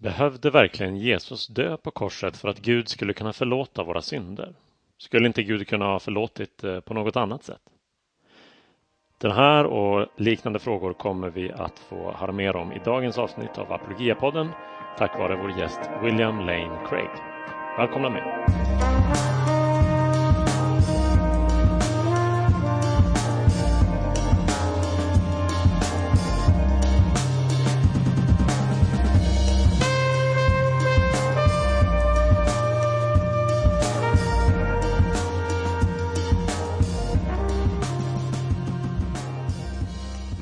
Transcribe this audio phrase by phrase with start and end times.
[0.00, 4.54] Behövde verkligen Jesus dö på korset för att Gud skulle kunna förlåta våra synder?
[4.98, 7.60] Skulle inte Gud kunna ha förlåtit eh, på något annat sätt?
[9.18, 13.58] Den här och liknande frågor kommer vi att få höra mer om i dagens avsnitt
[13.58, 14.48] av Apologiapodden
[14.98, 17.10] tack vare vår gäst William Lane Craig.
[17.78, 18.67] Välkomna med!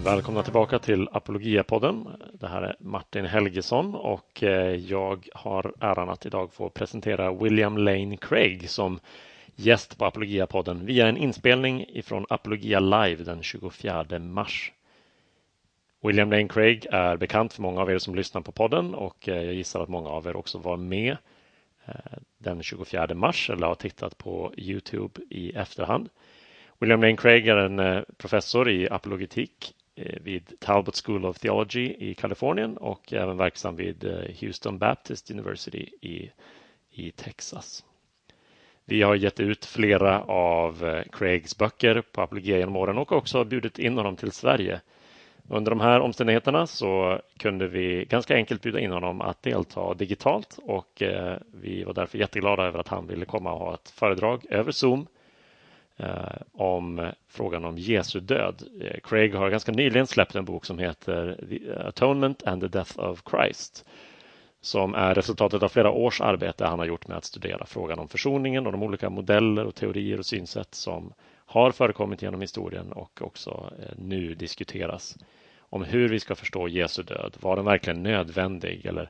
[0.07, 2.09] Välkomna tillbaka till Apologiapodden.
[2.33, 7.79] Det här är Martin Helgesson och eh, jag har äran att idag få presentera William
[7.79, 9.01] Lane Craig som
[9.55, 14.73] gäst på Apologiapodden via en inspelning ifrån Apologia Live den 24 mars.
[16.03, 19.43] William Lane Craig är bekant för många av er som lyssnar på podden och eh,
[19.43, 21.17] jag gissar att många av er också var med
[21.87, 21.95] eh,
[22.39, 26.09] den 24 mars eller har tittat på Youtube i efterhand.
[26.79, 32.15] William Lane Craig är en professor i apologetik Eh, vid Talbot School of Theology i
[32.15, 36.31] Kalifornien och även verksam vid eh, Houston Baptist University i,
[36.91, 37.85] i Texas.
[38.85, 43.45] Vi har gett ut flera av eh, Craigs böcker på apologia genom åren och också
[43.45, 44.81] bjudit in honom till Sverige.
[45.49, 50.59] Under de här omständigheterna så kunde vi ganska enkelt bjuda in honom att delta digitalt
[50.63, 51.03] och
[51.53, 55.07] vi var därför jätteglada över att han ville komma och ha ett föredrag över Zoom
[55.99, 58.63] Eh, om frågan om Jesu död.
[58.81, 62.99] Eh, Craig har ganska nyligen släppt en bok som heter The Atonement and the Death
[62.99, 63.85] of Christ
[64.61, 68.09] som är resultatet av flera års arbete han har gjort med att studera frågan om
[68.09, 71.13] försoningen och de olika modeller och teorier och synsätt som
[71.47, 75.17] har förekommit genom historien och också eh, nu diskuteras
[75.59, 77.37] om hur vi ska förstå Jesu död.
[77.41, 78.87] Var den verkligen nödvändig?
[78.87, 79.09] Eller,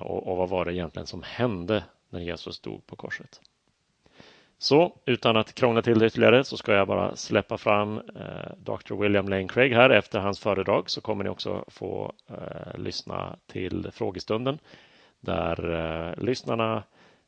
[0.00, 3.40] och, och vad var det egentligen som hände när Jesus dog på korset?
[4.64, 8.94] Så utan att krångla till det ytterligare så ska jag bara släppa fram eh, Dr.
[8.94, 9.90] William Lane Craig här.
[9.90, 14.58] Efter hans föredrag så kommer ni också få eh, lyssna till frågestunden
[15.20, 16.82] där eh, lyssnarna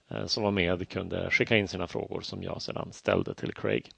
[0.09, 3.91] eh, som var med kunde skicka in sina frågor som jag sedan ställde till Craig.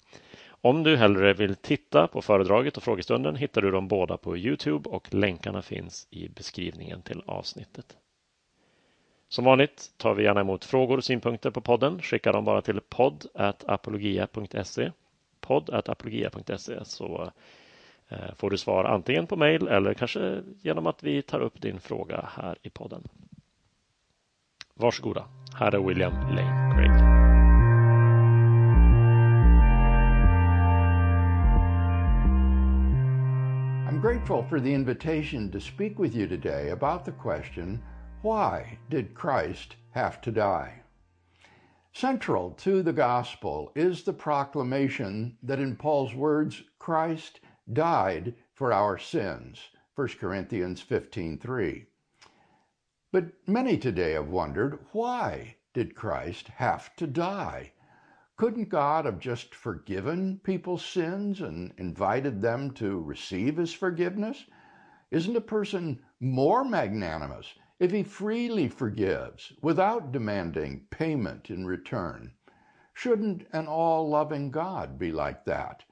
[0.61, 4.89] Om du hellre vill titta på föredraget och frågestunden hittar du dem båda på Youtube
[4.89, 7.97] och länkarna finns i beskrivningen till avsnittet.
[9.29, 12.03] Som vanligt tar vi gärna emot frågor och synpunkter på podden.
[12.03, 14.93] Skicka dem bara till podd.apologia.se
[15.41, 17.31] podd.apologia.se så
[18.09, 21.81] eh, får du svar antingen på mejl eller kanske genom att vi tar upp din
[21.81, 23.09] fråga här i podden.
[24.75, 25.25] Varsågoda.
[25.55, 26.91] Här är William Lane Craig.
[33.89, 37.79] I'm grateful for the invitation to speak with you today about the question
[38.21, 40.83] Why did Christ have to die?
[41.93, 47.39] Central to the gospel is the proclamation that in Paul's words, Christ
[47.73, 49.69] died for our sins.
[49.95, 51.87] 1 Corinthians 15:3.
[53.13, 57.73] But many today have wondered, why did Christ have to die?
[58.37, 64.45] Couldn't God have just forgiven people's sins and invited them to receive his forgiveness?
[65.13, 72.33] Isn't a person more magnanimous if he freely forgives without demanding payment in return?
[72.93, 75.85] Shouldn't an all loving God be like that?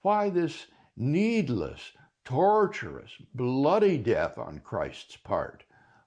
[0.00, 0.66] Why this
[0.96, 1.92] needless,
[2.24, 5.64] torturous, bloody death on Christ's part?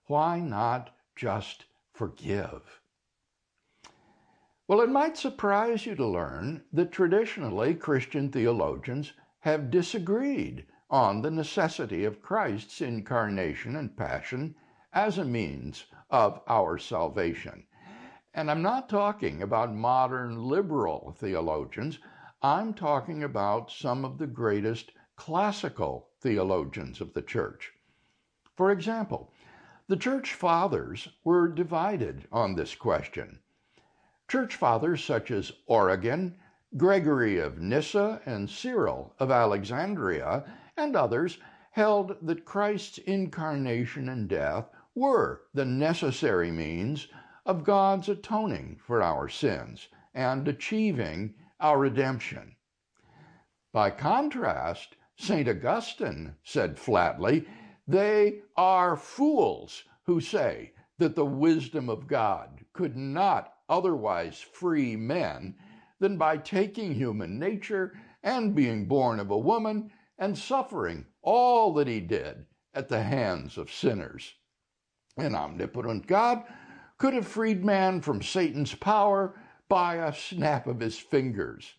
[0.08, 2.82] Why not just forgive?
[4.68, 11.32] Well, it might surprise you to learn that traditionally Christian theologians have disagreed on the
[11.32, 14.56] necessity of Christ's incarnation and passion
[14.94, 17.66] as a means of our salvation.
[18.34, 22.00] And I'm not talking about modern liberal theologians,
[22.42, 27.74] I'm talking about some of the greatest classical theologians of the church.
[28.56, 29.34] For example,
[29.88, 33.40] the church fathers were divided on this question.
[34.28, 36.38] Church fathers such as Origen,
[36.76, 40.44] Gregory of Nyssa, and Cyril of Alexandria,
[40.76, 41.40] and others
[41.72, 47.08] held that Christ's incarnation and death were the necessary means
[47.46, 52.56] of God's atoning for our sins and achieving our redemption.
[53.72, 55.48] By contrast, St.
[55.48, 57.48] Augustine said flatly,
[57.88, 65.56] They are fools who say that the wisdom of God could not otherwise free men
[66.00, 67.94] than by taking human nature
[68.24, 73.60] and being born of a woman and suffering all that he did at the hands
[73.60, 74.34] of sinners.
[75.18, 76.44] An omnipotent God
[77.00, 79.36] could have freed man from Satan's power
[79.68, 81.74] by a snap of his fingers.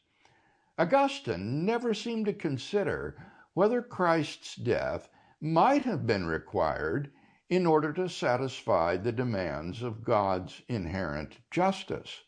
[0.76, 3.16] Augustine never seemed to consider
[3.54, 5.08] whether Christ's death
[5.40, 7.12] might have been required
[7.48, 12.24] in order to satisfy the demands of God's inherent justice.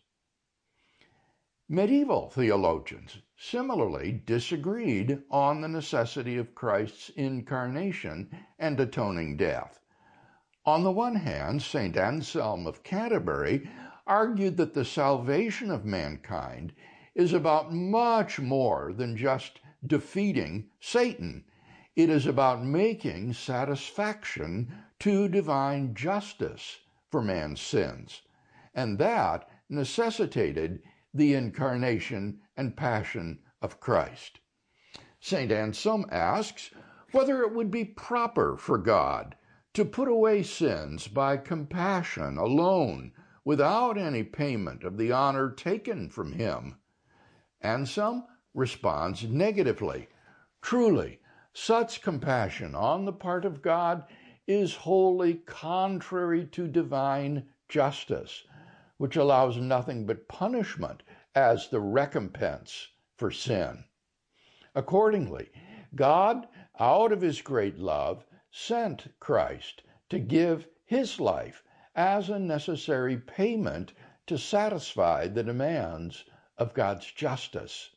[1.68, 9.79] Medieval theologians similarly disagreed on the necessity of Christ's incarnation and atoning death.
[10.70, 11.96] On the one hand, St.
[11.96, 13.68] Anselm of Canterbury
[14.06, 16.72] argued that the salvation of mankind
[17.12, 21.44] is about much more than just defeating Satan.
[21.96, 26.78] It is about making satisfaction to divine justice
[27.10, 28.22] for man's sins,
[28.72, 34.38] and that necessitated the incarnation and passion of Christ.
[35.18, 35.50] St.
[35.50, 36.70] Anselm asks
[37.10, 39.34] whether it would be proper for God
[39.74, 43.12] to put away sins by compassion alone
[43.44, 46.78] without any payment of the honor taken from him.
[47.60, 48.24] Anselm
[48.54, 50.08] responds negatively.
[50.60, 51.20] Truly,
[51.52, 54.04] such compassion on the part of God
[54.46, 58.44] is wholly contrary to divine justice,
[58.98, 61.02] which allows nothing but punishment
[61.34, 63.84] as the recompense for sin.
[64.74, 65.50] Accordingly,
[65.94, 71.62] God, out of his great love, sent Christ to give his life
[71.94, 73.92] as a necessary payment
[74.26, 76.24] to satisfy the demands
[76.58, 77.90] of God's justice.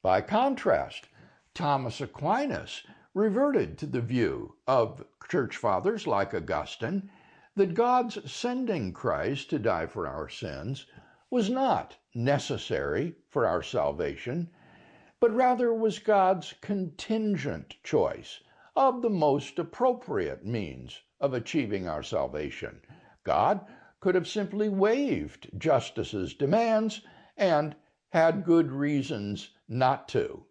[0.00, 1.08] By contrast,
[1.52, 7.10] Thomas Aquinas reverted to the view of church fathers like Augustine
[7.54, 10.86] that God's sending Christ to die for our sins
[11.28, 14.50] was not necessary for our salvation,
[15.20, 18.40] but rather was God's contingent choice
[18.78, 22.80] of the most appropriate means of achieving our salvation.
[23.24, 23.66] God
[23.98, 27.00] could have simply waived justice's demands
[27.36, 27.74] and
[28.10, 30.44] had good reasons not to.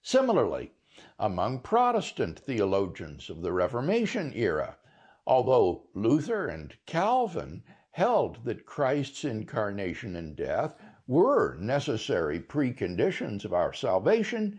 [0.00, 0.72] Similarly,
[1.18, 4.78] among Protestant theologians of the Reformation era,
[5.26, 10.74] although Luther and Calvin held that Christ's incarnation and death
[11.06, 14.58] were necessary preconditions of our salvation,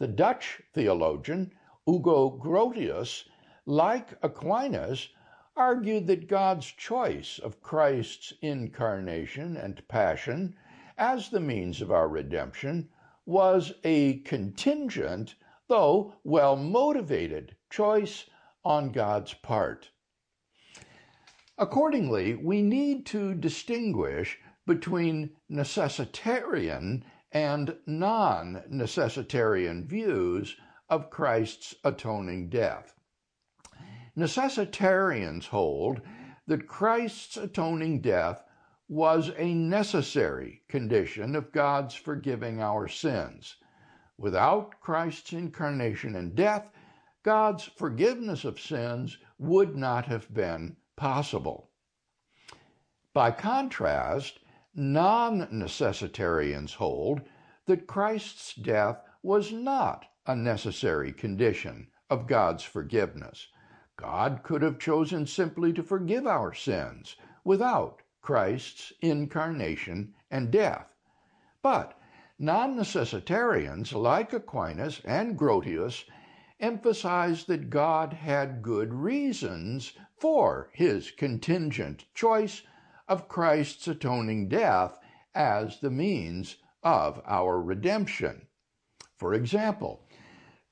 [0.00, 1.52] the Dutch theologian
[1.86, 3.28] Hugo Grotius,
[3.66, 5.10] like Aquinas,
[5.54, 10.56] argued that God's choice of Christ's incarnation and passion
[10.96, 12.88] as the means of our redemption
[13.26, 15.34] was a contingent,
[15.68, 18.30] though well motivated, choice
[18.64, 19.90] on God's part.
[21.58, 30.56] Accordingly, we need to distinguish between necessitarian and non necessitarian views
[30.88, 32.94] of Christ's atoning death.
[34.16, 36.00] Necessitarians hold
[36.46, 38.44] that Christ's atoning death
[38.88, 43.56] was a necessary condition of God's forgiving our sins.
[44.18, 46.70] Without Christ's incarnation and death,
[47.22, 51.70] God's forgiveness of sins would not have been possible.
[53.12, 54.38] By contrast,
[54.74, 57.22] non necessitarians hold
[57.66, 63.48] that Christ's death was not a necessary condition of God's forgiveness.
[63.96, 70.96] God could have chosen simply to forgive our sins without Christ's incarnation and death.
[71.60, 71.98] But
[72.38, 76.04] non necessitarians like Aquinas and Grotius
[76.58, 82.62] emphasize that God had good reasons for his contingent choice
[83.06, 84.98] of Christ's atoning death
[85.34, 88.46] as the means of our redemption.
[89.16, 90.03] For example,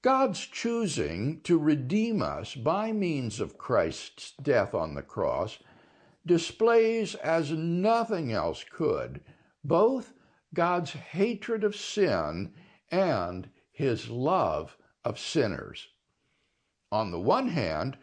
[0.03, 5.61] God's choosing to redeem us by means of Christ's death on the cross
[6.27, 9.21] displays as nothing else could
[9.63, 10.13] both
[10.53, 12.53] God's hatred of sin
[12.91, 15.89] and his love of sinners.
[16.91, 17.97] On the one hand,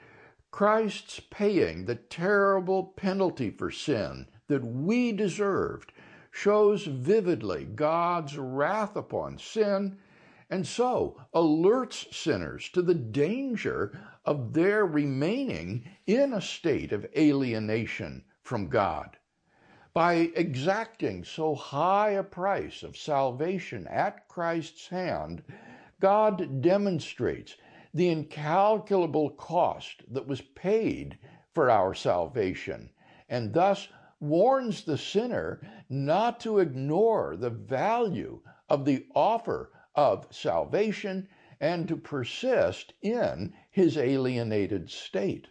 [0.51, 5.91] Christ's paying the terrible penalty for sin that we deserved
[6.31, 9.97] shows vividly God's wrath upon sin
[10.49, 18.23] and so alerts sinners to the danger of their remaining in a state of alienation
[18.41, 19.17] from God.
[19.93, 25.43] By exacting so high a price of salvation at Christ's hand,
[25.99, 27.55] God demonstrates
[27.93, 31.17] the incalculable cost that was paid
[31.53, 32.89] for our salvation,
[33.27, 33.87] and thus
[34.19, 41.27] warns the sinner not to ignore the value of the offer of salvation
[41.59, 45.49] and to persist in his alienated state.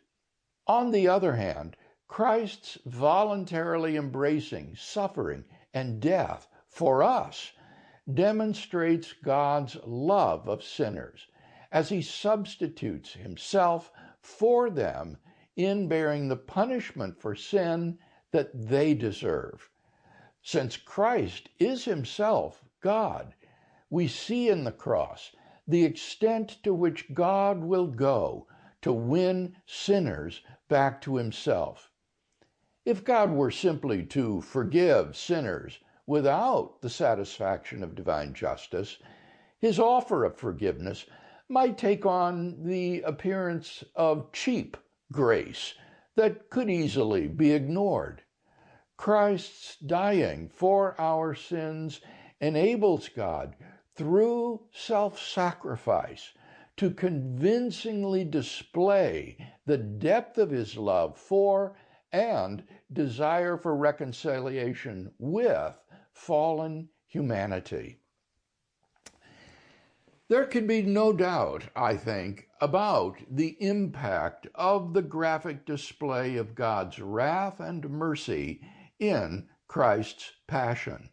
[0.67, 1.77] On the other hand,
[2.07, 7.53] Christ's voluntarily embracing suffering and death for us
[8.11, 11.27] demonstrates God's love of sinners
[11.71, 15.19] as he substitutes himself for them
[15.57, 17.99] in bearing the punishment for sin
[18.31, 19.69] that they deserve.
[20.41, 23.35] Since Christ is himself God,
[23.91, 25.35] we see in the cross
[25.67, 28.47] the extent to which God will go
[28.83, 31.91] to win sinners back to himself.
[32.85, 38.99] If God were simply to forgive sinners without the satisfaction of divine justice,
[39.59, 41.05] his offer of forgiveness
[41.49, 44.77] might take on the appearance of cheap
[45.13, 45.75] grace
[46.17, 48.23] that could easily be ignored.
[48.97, 52.01] Christ's dying for our sins
[52.41, 53.55] enables God,
[53.99, 56.33] through self sacrifice,
[56.77, 59.37] to convincingly display
[59.67, 61.77] the depth of his love for
[62.13, 62.63] and
[62.93, 65.75] desire for reconciliation with
[66.13, 67.99] fallen humanity.
[70.29, 76.55] There can be no doubt, I think, about the impact of the graphic display of
[76.55, 78.61] God's wrath and mercy
[79.01, 81.11] in Christ's passion.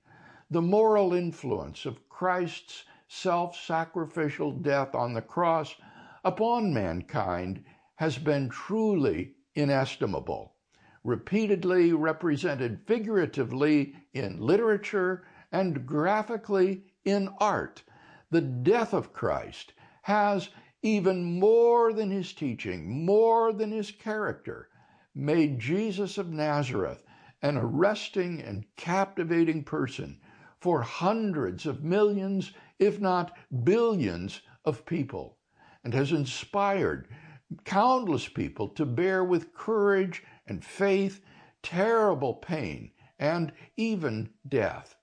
[0.51, 5.75] The moral influence of Christ's self sacrificial death on the cross
[6.23, 10.55] upon mankind has been truly inestimable
[11.03, 17.83] repeatedly represented figuratively in literature and graphically in art.
[18.29, 20.47] The death of Christ has,
[20.81, 24.69] even more than his teaching, more than his character,
[25.13, 27.03] made Jesus of Nazareth
[27.41, 30.21] an arresting and captivating person
[30.65, 35.37] for hundreds of millions, if not billions, of people,
[35.83, 37.07] and has inspired
[37.65, 41.21] countless people to bear with courage and faith,
[41.61, 44.95] terrible pain, and even death.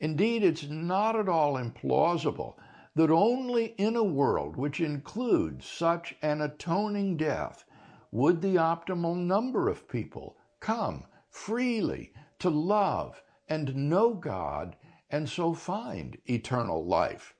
[0.00, 2.56] Indeed, it's not at all implausible
[2.96, 7.64] that only in a world which includes such an atoning death
[8.10, 14.76] would the optimal number of people come freely to love and know God
[15.10, 17.34] and so find eternal life.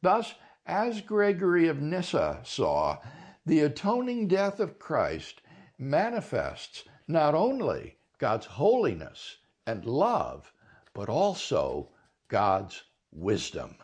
[0.00, 0.34] Thus,
[0.66, 2.98] as Gregory of Nyssa saw,
[3.44, 5.42] the atoning death of Christ
[5.78, 10.52] manifests not only God's holiness and love,
[10.94, 11.90] but also
[12.28, 13.76] God's wisdom.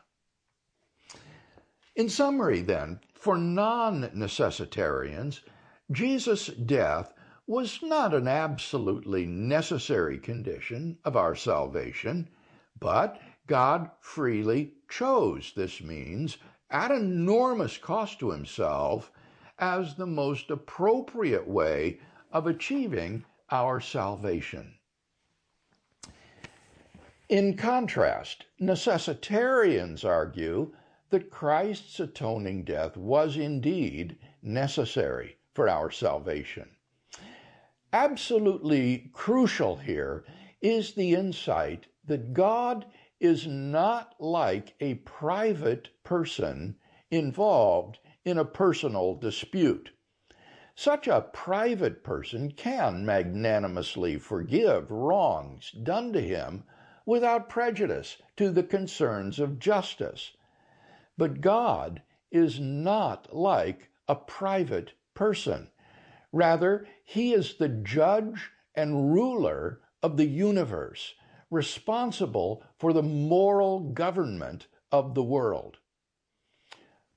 [1.96, 5.40] In summary, then, for non necessitarians,
[5.90, 7.12] Jesus' death
[7.48, 12.28] was not an absolutely necessary condition of our salvation,
[12.78, 16.36] but God freely chose this means
[16.70, 19.10] at enormous cost to himself
[19.58, 21.98] as the most appropriate way
[22.30, 24.74] of achieving our salvation.
[27.30, 30.74] In contrast, necessitarians argue
[31.08, 36.68] that Christ's atoning death was indeed necessary for our salvation.
[37.92, 40.22] Absolutely crucial here
[40.60, 42.84] is the insight that God
[43.18, 46.76] is not like a private person
[47.10, 49.90] involved in a personal dispute.
[50.74, 56.64] Such a private person can magnanimously forgive wrongs done to him
[57.06, 60.36] without prejudice to the concerns of justice.
[61.16, 65.70] But God is not like a private person.
[66.32, 71.14] Rather, he is the judge and ruler of the universe,
[71.50, 75.78] responsible for the moral government of the world.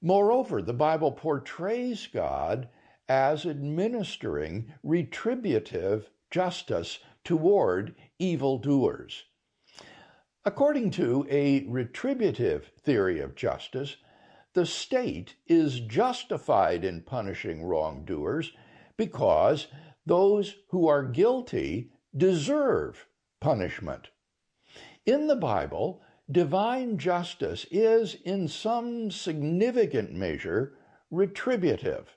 [0.02, 2.70] Moreover, the Bible portrays God
[3.08, 9.26] as administering retributive justice toward evildoers.
[10.44, 13.98] According to a retributive theory of justice,
[14.54, 18.54] the state is justified in punishing wrongdoers
[19.02, 19.66] because
[20.06, 23.08] those who are guilty deserve
[23.40, 24.10] punishment.
[25.08, 30.78] In the Bible, divine justice is, in some significant measure,
[31.10, 32.16] retributive.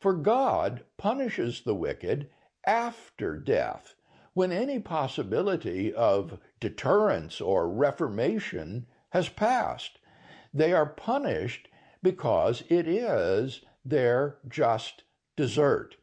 [0.00, 2.28] For God punishes the wicked
[2.66, 3.94] after death,
[4.34, 10.00] when any possibility of deterrence or reformation has passed.
[10.52, 11.68] They are punished
[12.02, 15.04] because it is their just
[15.36, 15.94] desert.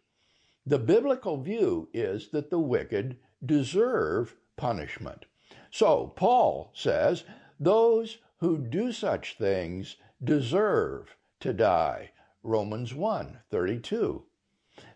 [0.66, 5.26] The biblical view is that the wicked deserve punishment.
[5.70, 7.26] So, Paul says
[7.60, 12.12] those who do such things deserve to die.
[12.44, 14.24] Romans 1 32.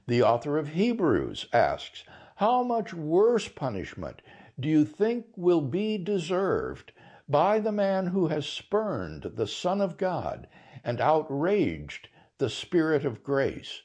[0.06, 2.06] The author of Hebrews asks,
[2.38, 4.22] How much worse punishment
[4.58, 6.94] do you think will be deserved
[7.28, 10.48] by the man who has spurned the Son of God
[10.84, 12.08] and outraged
[12.38, 13.82] the Spirit of grace?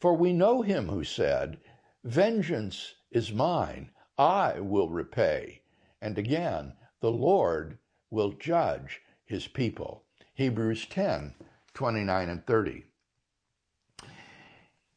[0.00, 1.60] For we know him who said,
[2.04, 5.62] Vengeance is mine, I will repay.
[6.00, 7.78] And again, the Lord
[8.10, 10.04] will judge his people.
[10.34, 11.34] Hebrews 10
[11.74, 12.84] 29 and 30.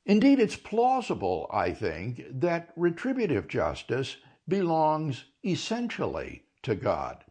[0.05, 4.17] Indeed, it's plausible, I think, that retributive justice
[4.47, 7.23] belongs essentially to God.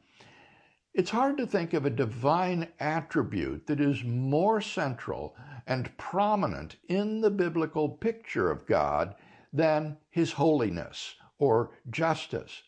[0.94, 5.34] It's hard to think of a divine attribute that is more central
[5.66, 9.14] and prominent in the biblical picture of God
[9.54, 12.62] than his holiness or justice.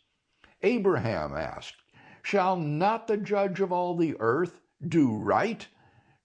[0.63, 1.77] Abraham asked,
[2.23, 5.69] Shall not the judge of all the earth do right?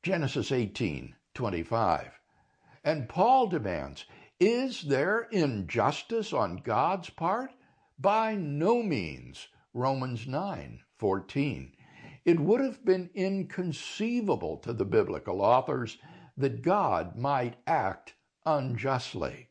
[0.01, 2.18] Genesis 18 25.
[2.82, 4.06] And Paul demands,
[4.39, 7.51] Is there injustice on God's part?
[8.00, 9.50] By no means.
[9.74, 11.74] Romans 9 14.
[12.26, 15.98] It would have been inconceivable to the biblical authors
[16.38, 19.50] that God might act unjustly.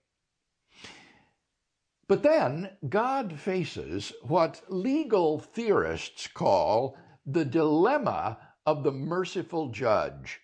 [2.09, 6.97] But then God faces what legal theorists call
[7.27, 10.41] the dilemma of the merciful judge.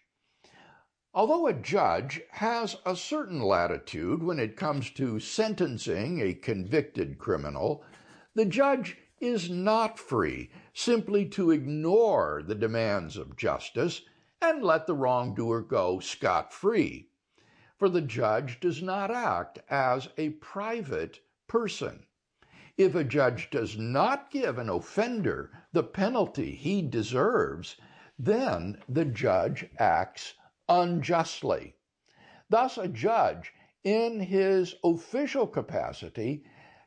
[1.15, 7.85] Although a judge has a certain latitude when it comes to sentencing a convicted criminal,
[8.35, 14.03] the judge is not free simply to ignore the demands of justice
[14.41, 17.09] and let the wrongdoer go scot free.
[17.79, 22.07] For the judge does not act as a private person.
[22.77, 27.77] If a judge does not give an offender the penalty he deserves,
[28.19, 30.35] then the judge acts
[30.69, 31.77] unjustly.
[32.51, 33.53] Thus, a judge,
[33.83, 36.45] in his official capacity,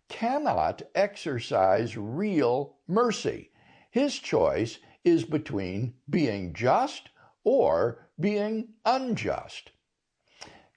[0.10, 3.52] cannot exercise real mercy.
[3.92, 7.10] His choice is between being just
[7.44, 9.72] or being unjust.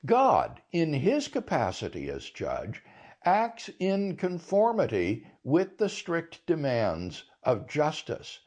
[0.07, 2.83] God, in his capacity as judge,
[3.25, 8.41] acts in conformity with the strict demands of justice,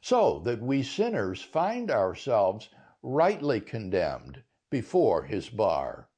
[0.00, 2.68] so that we sinners find ourselves
[3.02, 6.08] rightly condemned before his bar.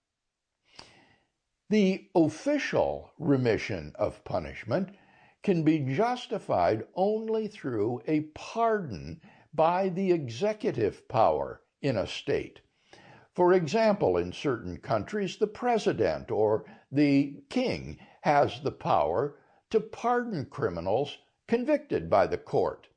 [1.71, 4.89] The official remission of punishment
[5.45, 9.21] can be justified only through a pardon
[9.55, 12.61] by the executive power in a state.
[13.35, 19.37] For example, in certain countries, the president or the king has the power
[19.71, 22.89] to pardon criminals convicted by the court.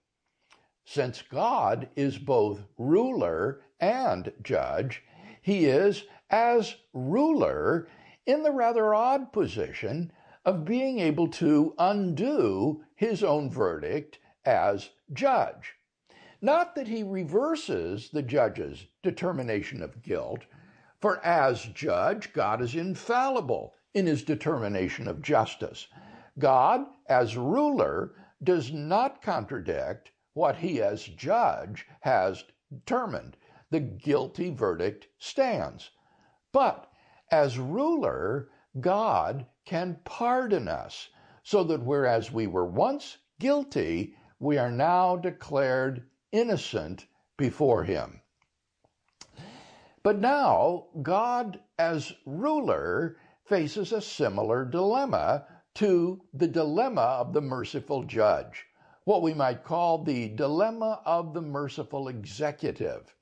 [0.83, 5.03] Since God is both ruler and judge,
[5.43, 7.87] he is, as ruler,
[8.25, 10.11] in the rather odd position
[10.45, 15.75] of being able to undo his own verdict as judge.
[16.41, 20.41] Not that he reverses the judge's determination of guilt,
[20.99, 25.87] for as judge, God is infallible in his determination of justice.
[26.39, 33.37] God, as ruler, does not contradict what he as judge has determined.
[33.69, 35.91] The guilty verdict stands.
[36.51, 36.91] But
[37.31, 41.09] as ruler, God can pardon us,
[41.43, 47.07] so that whereas we were once guilty, we are now declared innocent
[47.37, 48.21] before him.
[50.03, 58.03] But now, God as ruler faces a similar dilemma to the dilemma of the merciful
[58.03, 58.67] judge
[59.05, 63.13] what we might call the dilemma of the merciful executive.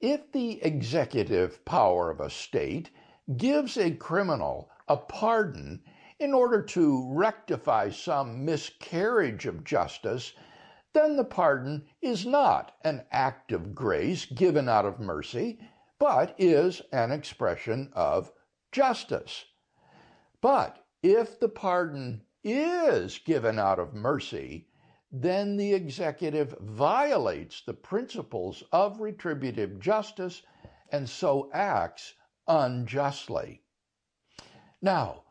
[0.00, 2.90] If the executive power of a state
[3.36, 5.82] gives a criminal a pardon
[6.18, 10.32] in order to rectify some miscarriage of justice,
[10.94, 15.60] then the pardon is not an act of grace given out of mercy,
[15.98, 18.32] but is an expression of
[18.72, 19.44] justice.
[20.40, 24.68] But if the pardon is given out of mercy,
[25.12, 30.42] then the executive violates the principles of retributive justice
[30.90, 32.14] and so acts
[32.48, 33.62] unjustly.
[34.82, 35.24] Now,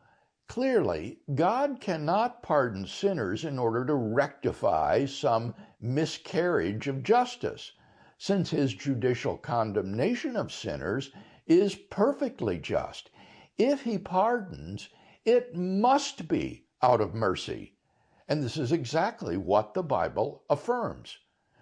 [0.46, 7.72] clearly, God cannot pardon sinners in order to rectify some miscarriage of justice,
[8.16, 11.10] since his judicial condemnation of sinners
[11.46, 13.10] is perfectly just.
[13.58, 14.88] If he pardons,
[15.24, 17.74] it must be out of mercy
[18.28, 21.18] and this is exactly what the Bible affirms.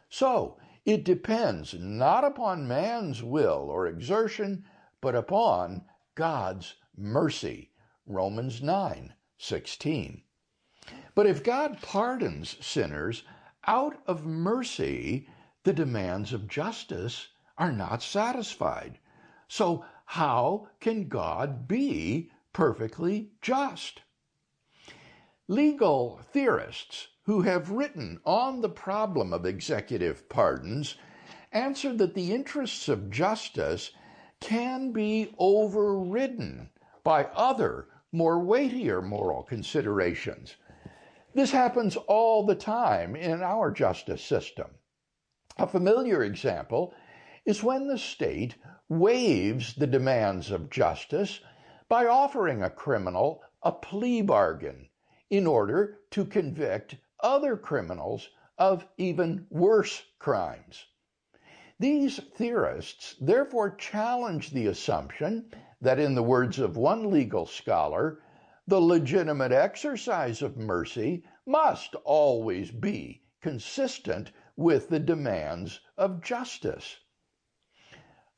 [0.08, 4.64] So, it depends not upon man's will or exertion,
[5.06, 5.84] but upon
[6.16, 7.70] God's mercy,
[8.08, 10.22] Romans 9 16.
[11.14, 13.22] But if God pardons sinners
[13.68, 15.28] out of mercy,
[15.62, 18.98] the demands of justice are not satisfied.
[19.46, 24.00] So, how can God be perfectly just?
[25.46, 30.96] Legal theorists who have written on the problem of executive pardons
[31.52, 33.92] answer that the interests of justice
[34.40, 36.70] can be overridden
[37.02, 40.56] by other, more weightier moral considerations.
[41.34, 44.70] This happens all the time in our justice system.
[45.58, 46.94] A familiar example
[47.44, 48.56] is when the state
[48.88, 51.40] waives the demands of justice
[51.88, 54.88] by offering a criminal a plea bargain
[55.28, 60.86] in order to convict other criminals of even worse crimes.
[61.78, 68.18] These theorists therefore challenge the assumption that, in the words of one legal scholar,
[68.66, 77.00] the legitimate exercise of mercy must always be consistent with the demands of justice.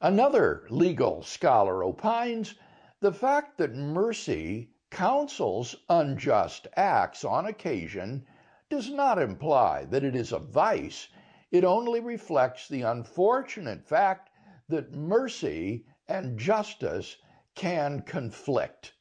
[0.00, 2.56] Another legal scholar opines
[2.98, 8.26] the fact that mercy counsels unjust acts on occasion
[8.68, 11.08] does not imply that it is a vice.
[11.50, 14.30] It only reflects the unfortunate fact
[14.68, 17.16] that mercy and justice
[17.54, 18.94] can conflict.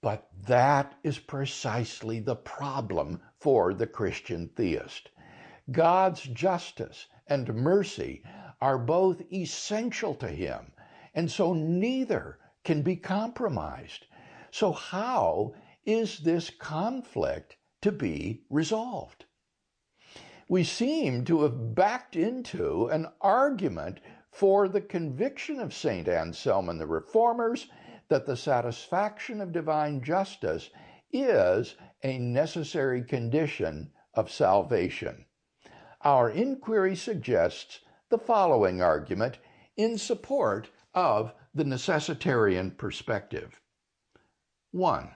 [0.00, 5.10] But that is precisely the problem for the Christian theist.
[5.70, 8.22] God's justice and mercy
[8.60, 10.72] are both essential to him,
[11.14, 14.06] and so neither can be compromised.
[14.50, 19.24] So, how is this conflict to be resolved.
[20.48, 26.08] We seem to have backed into an argument for the conviction of St.
[26.08, 27.68] Anselm and the Reformers
[28.08, 30.70] that the satisfaction of divine justice
[31.12, 35.26] is a necessary condition of salvation.
[36.00, 39.38] Our inquiry suggests the following argument
[39.76, 43.60] in support of the necessitarian perspective.
[44.70, 45.10] 1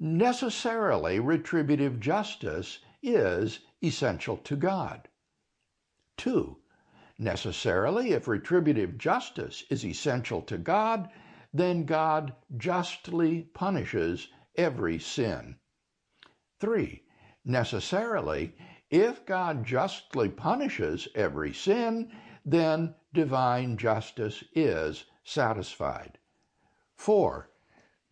[0.00, 5.08] necessarily retributive justice is essential to God.
[6.16, 6.58] Two,
[7.18, 11.10] necessarily, if retributive justice is essential to God,
[11.52, 15.56] then God justly punishes every sin.
[16.58, 17.04] Three,
[17.44, 18.56] necessarily,
[18.90, 22.10] if God justly punishes every sin,
[22.44, 26.18] then divine justice is satisfied.
[26.96, 27.50] Four,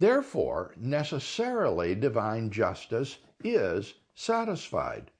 [0.02, 5.10] Therefore, necessarily divine justice is satisfied.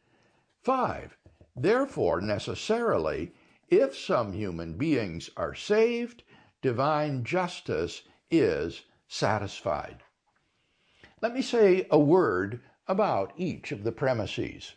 [0.63, 1.17] 5.
[1.57, 3.33] Therefore, necessarily,
[3.69, 6.23] if some human beings are saved,
[6.61, 10.03] divine justice is satisfied.
[11.21, 14.75] Let me say a word about each of the premises.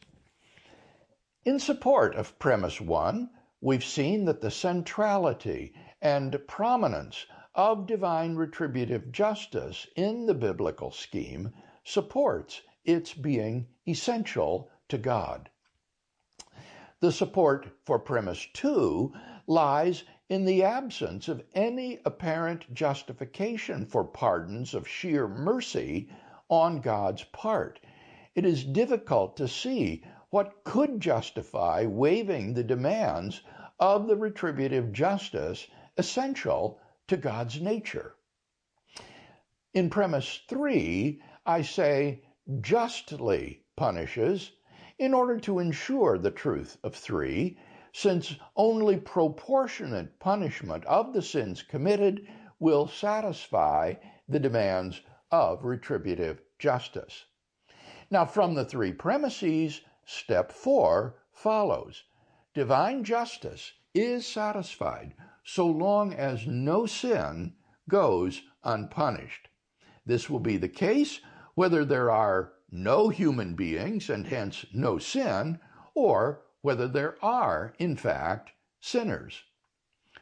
[1.44, 3.30] In support of premise 1,
[3.62, 11.54] we've seen that the centrality and prominence of divine retributive justice in the biblical scheme
[11.84, 15.50] supports its being essential to God.
[17.02, 19.14] The support for premise two
[19.48, 26.10] lies in the absence of any apparent justification for pardons of sheer mercy
[26.50, 27.80] on God's part.
[28.34, 33.42] It is difficult to see what could justify waiving the demands
[33.80, 35.68] of the retributive justice
[35.98, 38.16] essential to God's nature.
[39.74, 42.24] In premise three, I say
[42.62, 44.52] justly punishes
[45.00, 47.58] in order to ensure the truth of three,
[47.92, 52.28] since only proportionate punishment of the sins committed
[52.60, 53.94] will satisfy
[54.28, 57.26] the demands of retributive justice.
[58.12, 62.04] Now, from the three premises, step four follows.
[62.54, 67.54] Divine justice is satisfied so long as no sin
[67.90, 69.48] goes unpunished.
[70.06, 71.20] This will be the case
[71.56, 75.60] whether there are no human beings and hence no sin,
[75.94, 79.44] or whether there are, in fact, sinners.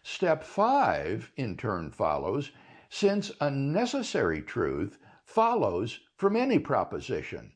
[0.03, 2.51] Step five, in turn, follows
[2.89, 7.51] since a necessary truth follows from any proposition.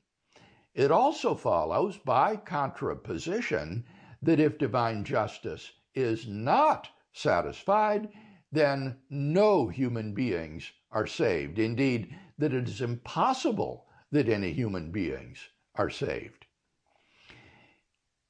[0.73, 3.83] It also follows by contraposition
[4.21, 8.09] that if divine justice is not satisfied,
[8.51, 11.59] then no human beings are saved.
[11.59, 15.39] Indeed, that it is impossible that any human beings
[15.75, 16.45] are saved.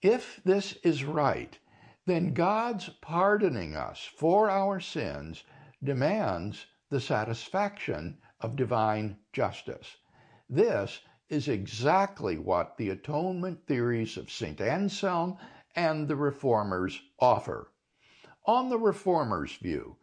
[0.02, 1.58] If this is right,
[2.06, 5.44] then God's pardoning us for our sins
[5.84, 9.98] demands the satisfaction of divine justice.
[10.50, 14.62] This is exactly what the atonement theories of St.
[14.62, 15.38] Anselm
[15.76, 17.74] and the Reformers offer.
[18.46, 19.98] On the Reformers' view,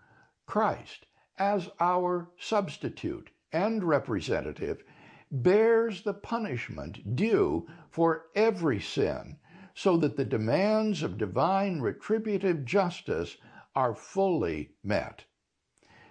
[0.47, 1.07] Christ,
[1.39, 4.85] as our substitute and representative,
[5.31, 9.39] bears the punishment due for every sin
[9.75, 13.37] so that the demands of divine retributive justice
[13.75, 15.25] are fully met.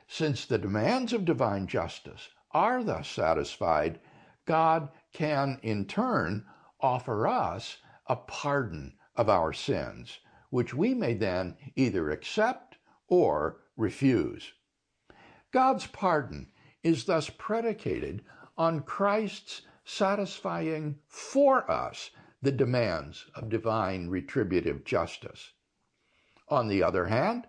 [0.08, 4.00] Since the demands of divine justice are thus satisfied,
[4.46, 6.46] God can in turn
[6.82, 7.78] offer us
[8.08, 12.78] a pardon of our sins, which we may then either accept
[13.08, 14.54] or refuse.
[15.52, 16.52] God's pardon
[16.84, 18.22] is thus predicated
[18.58, 25.54] on Christ's satisfying for us the demands of divine retributive justice.
[26.50, 27.48] On the other hand,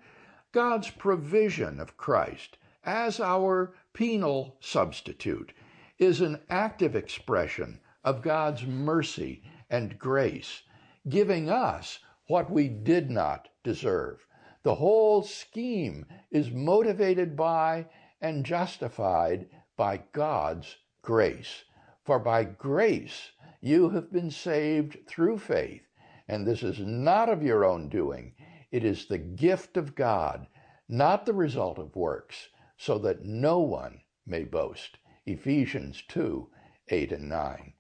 [0.53, 5.53] God's provision of Christ as our penal substitute
[5.99, 10.63] is an active expression of God's mercy and grace,
[11.09, 14.27] giving us what we did not deserve.
[14.63, 17.87] The whole scheme is motivated by
[18.25, 21.65] and justified by God's grace.
[22.07, 25.83] For by grace you have been saved through faith,
[26.27, 28.35] and this is not of your own doing.
[28.71, 30.47] It is the gift of God,
[30.89, 34.97] not the result of works, so that no one may boast.
[35.27, 36.49] Ephesians 2
[36.89, 37.75] 8 and 9.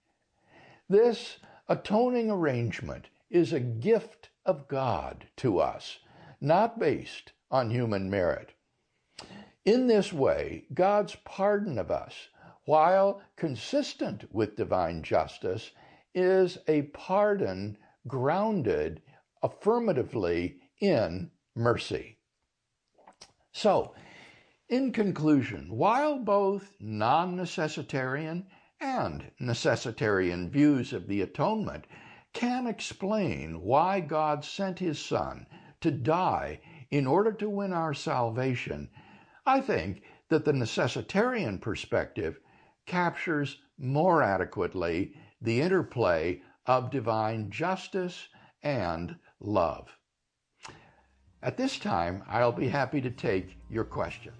[0.90, 1.38] This
[1.70, 6.00] atoning arrangement is a gift of God to us,
[6.38, 8.52] not based on human merit.
[9.64, 12.29] In this way, God's pardon of us,
[12.66, 15.70] while consistent with divine justice,
[16.14, 19.00] is a pardon grounded
[19.42, 22.18] affirmatively in mercy.
[23.53, 23.94] So,
[24.68, 28.46] in conclusion, while both non necessitarian
[28.81, 31.87] and necessitarian views of the atonement
[32.35, 35.46] can explain why God sent his Son
[35.81, 38.90] to die in order to win our salvation,
[39.46, 42.38] I think that the necessitarian perspective
[42.87, 48.28] captures more adequately the interplay of divine justice
[48.62, 49.88] and love.
[51.42, 54.33] At this time, I'll be happy to take your question.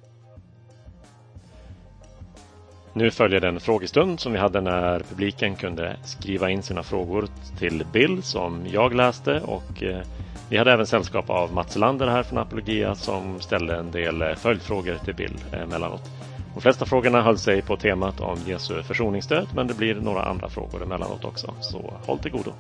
[2.97, 7.87] Nu följer den frågestund som vi hade när publiken kunde skriva in sina frågor till
[7.93, 10.07] Bill som jag läste och eh,
[10.55, 14.35] vi hade även sällskap av Mats Lander här från Apologia som ställde en del eh,
[14.35, 16.11] följdfrågor till Bill eh, emellanåt.
[16.55, 20.49] De flesta frågorna höll sig på temat om Jesu försoningsdöd men det blir några andra
[20.49, 22.53] frågor emellanåt också, så håll till godo.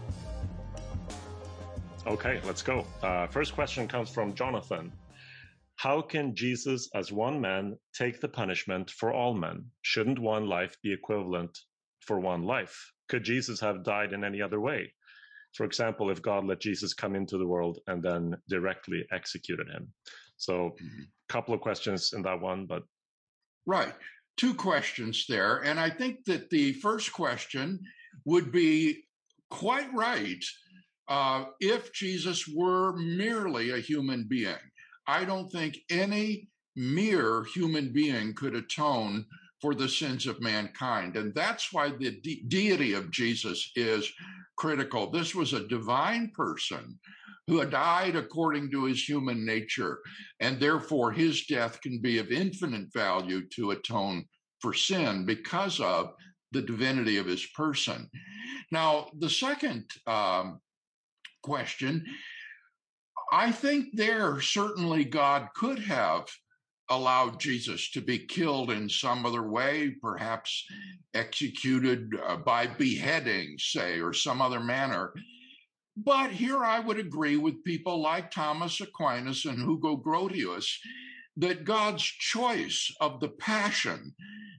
[2.06, 2.78] Okay, let's go.
[3.08, 4.92] Uh, first question comes from Jonathan.
[5.76, 9.70] How can Jesus, as one man, take the punishment for all men?
[9.82, 11.50] Shouldn't one life be equivalent
[12.08, 12.74] for one life?
[13.08, 14.92] Could Jesus have died in any other way?
[15.54, 19.92] For example, if God let Jesus come into the world and then directly executed him.
[20.36, 21.02] So, a mm-hmm.
[21.28, 22.82] couple of questions in that one, but.
[23.66, 23.94] Right.
[24.36, 25.58] Two questions there.
[25.58, 27.80] And I think that the first question
[28.24, 29.04] would be
[29.50, 30.44] quite right
[31.08, 34.56] uh, if Jesus were merely a human being.
[35.06, 39.26] I don't think any mere human being could atone
[39.64, 41.16] for the sins of mankind.
[41.16, 44.12] And that's why the de- deity of Jesus is
[44.58, 45.10] critical.
[45.10, 46.98] This was a divine person
[47.46, 50.00] who had died according to his human nature,
[50.40, 54.26] and therefore his death can be of infinite value to atone
[54.60, 56.12] for sin because of
[56.52, 58.10] the divinity of his person.
[58.70, 60.60] Now, the second um,
[61.42, 62.04] question
[63.32, 66.26] I think there certainly God could have
[66.90, 70.64] allowed Jesus to be killed in some other way, perhaps
[71.14, 75.12] executed uh, by beheading, say, or some other manner.
[75.96, 80.66] But here I would agree with people like Thomas Aquinas and Hugo Grotius
[81.36, 84.14] that God's choice of the passion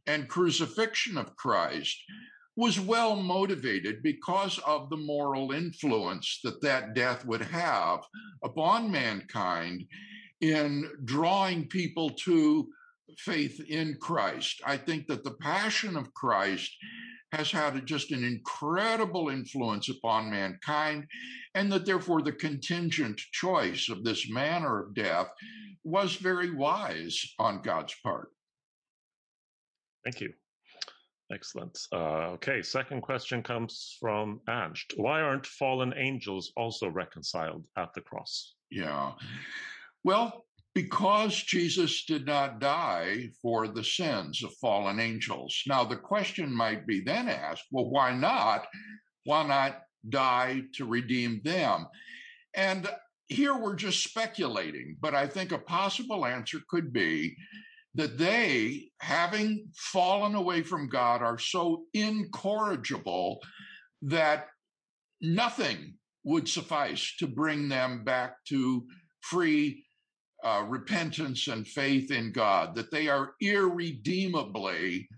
[0.07, 1.97] and crucifixion of Christ
[2.55, 7.99] was well motivated because of the moral influence that that death would have
[8.43, 9.85] upon mankind
[10.51, 12.67] in drawing people to
[13.17, 14.61] faith in Christ.
[14.65, 16.75] I think that the passion of Christ
[17.31, 21.05] has had just an incredible influence upon mankind,
[21.53, 25.27] and that therefore the contingent choice of this manner of death
[25.83, 28.29] was very wise on God's part.
[30.03, 30.33] Thank you.
[31.31, 31.77] Excellent.
[31.91, 34.93] Uh, okay, second question comes from Ernst.
[34.95, 38.53] Why aren't fallen angels also reconciled at the cross?
[38.69, 39.13] Yeah.
[40.05, 45.63] Well, because Jesus did not die for the sins of fallen angels.
[45.65, 48.67] Now, the question might be then asked well, why not?
[49.23, 51.87] Why not die to redeem them?
[52.53, 52.87] And
[53.29, 57.35] here we're just speculating, but I think a possible answer could be
[57.95, 63.39] that they, having fallen away from God, are so incorrigible
[64.03, 64.49] that
[65.19, 68.85] nothing would suffice to bring them back to
[69.21, 69.84] free
[70.45, 75.09] uh, repentance and faith in God, that they are irredeemably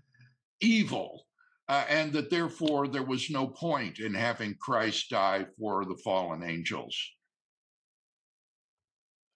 [0.60, 1.26] evil,
[1.68, 6.42] uh, and that therefore there was no point in having Christ die for the fallen
[6.42, 6.98] angels.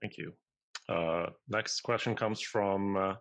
[0.00, 0.32] Thank you.
[0.88, 3.14] Uh, next question comes from uh,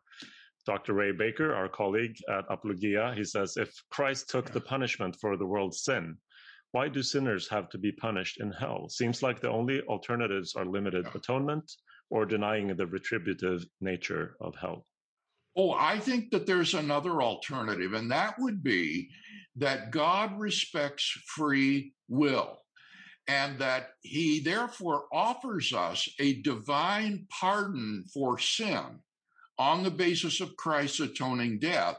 [0.65, 0.93] Dr.
[0.93, 3.13] Ray Baker, our colleague at Apologia.
[3.15, 6.17] He says, If Christ took the punishment for the world's sin,
[6.71, 8.88] why do sinners have to be punished in hell?
[8.88, 11.69] Seems like the only alternatives are limited atonement
[12.12, 14.86] or denying the retributive nature of hell.
[15.58, 19.10] Oh, I think that there's another alternative, and that would be
[19.56, 22.60] that God respects free will
[23.28, 29.00] and that he therefore offers us a divine pardon for sin
[29.58, 31.97] on the basis of Christ's atoning death,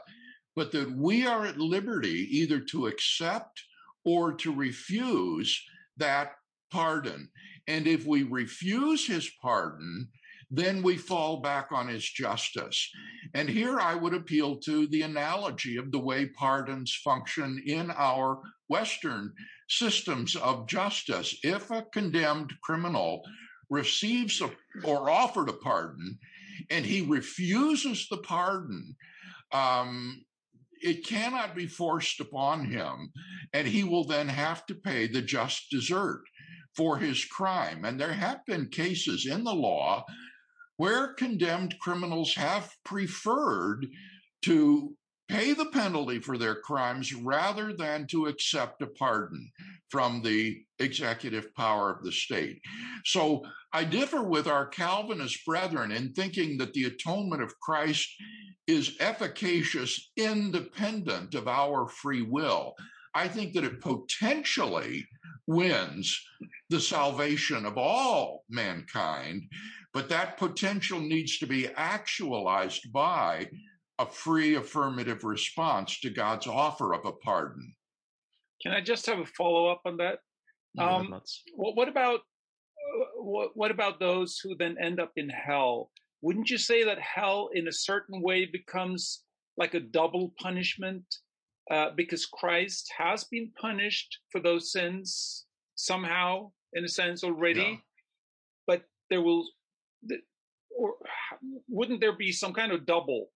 [0.55, 3.63] but that we are at liberty either to accept
[4.03, 5.63] or to refuse
[5.97, 6.31] that
[6.71, 7.29] pardon.
[7.67, 10.09] And if we refuse his pardon,
[10.51, 12.89] then we fall back on his justice.
[13.33, 18.41] And here I would appeal to the analogy of the way pardons function in our
[18.67, 19.33] Western
[19.67, 21.35] systems of justice.
[21.43, 23.23] If a condemned criminal
[23.69, 24.51] receives a,
[24.83, 26.19] or offered a pardon
[26.69, 28.95] and he refuses the pardon,
[29.51, 30.23] um,
[30.81, 33.11] it cannot be forced upon him,
[33.53, 36.23] and he will then have to pay the just desert
[36.75, 37.85] for his crime.
[37.85, 40.05] And there have been cases in the law
[40.77, 43.87] where condemned criminals have preferred
[44.43, 44.95] to
[45.29, 49.49] pay the penalty for their crimes rather than to accept a pardon
[49.89, 52.59] from the executive power of the state.
[53.05, 58.09] So I differ with our Calvinist brethren in thinking that the atonement of Christ
[58.67, 62.73] is efficacious independent of our free will.
[63.15, 65.05] I think that it potentially
[65.47, 66.19] wins
[66.69, 69.43] the salvation of all mankind,
[69.93, 73.47] but that potential needs to be actualized by
[73.99, 77.75] a free affirmative response to God's offer of a pardon.
[78.61, 80.19] Can I just have a follow up on that?
[80.79, 81.21] Um,
[81.55, 85.91] what, what, about uh, what, what about those who then end up in hell?
[86.21, 89.23] Wouldn't you say that hell, in a certain way, becomes
[89.57, 91.03] like a double punishment
[91.71, 95.45] uh, because Christ has been punished for those sins
[95.75, 97.61] somehow, in a sense, already?
[97.61, 97.75] Yeah.
[98.67, 99.47] But there will,
[100.77, 100.95] or
[101.67, 103.29] wouldn't there be some kind of double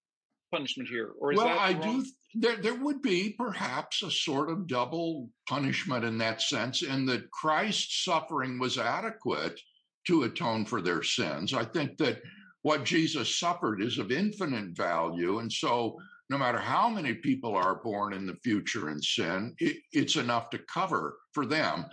[0.50, 2.04] punishment here, or well, I do.
[2.34, 7.30] There, there would be perhaps a sort of double punishment in that sense, in that
[7.30, 9.58] Christ's suffering was adequate
[10.06, 11.54] to atone for their sins.
[11.54, 12.22] I think that
[12.62, 15.98] what Jesus suffered is of infinite value, and so
[16.30, 20.50] no matter how many people are born in the future in sin, it, it's enough
[20.50, 21.86] to cover for them.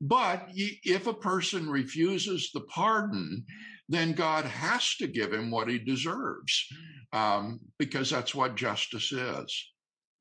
[0.00, 3.44] But if a person refuses the pardon,
[3.88, 6.66] then God has to give him what he deserves
[7.12, 9.64] um, because that's what justice is.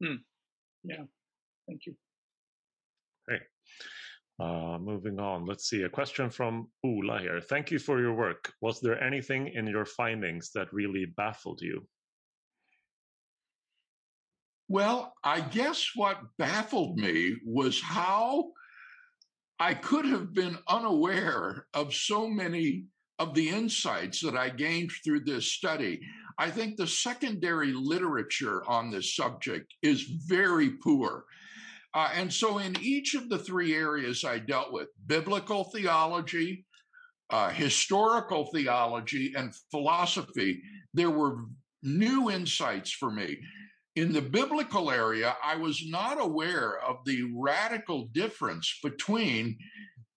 [0.03, 0.15] Hmm.
[0.83, 1.03] Yeah.
[1.67, 1.95] Thank you.
[3.27, 3.39] Hey.
[4.37, 5.83] Uh, moving on, let's see.
[5.83, 7.39] A question from Ula here.
[7.41, 8.51] Thank you for your work.
[8.61, 11.87] Was there anything in your findings that really baffled you?
[14.67, 18.51] Well, I guess what baffled me was how
[19.59, 22.85] I could have been unaware of so many
[23.19, 26.01] of the insights that I gained through this study.
[26.37, 31.25] I think the secondary literature on this subject is very poor.
[31.93, 36.65] Uh, and so, in each of the three areas I dealt with biblical theology,
[37.29, 40.61] uh, historical theology, and philosophy
[40.93, 41.45] there were
[41.83, 43.37] new insights for me.
[43.95, 49.57] In the biblical area, I was not aware of the radical difference between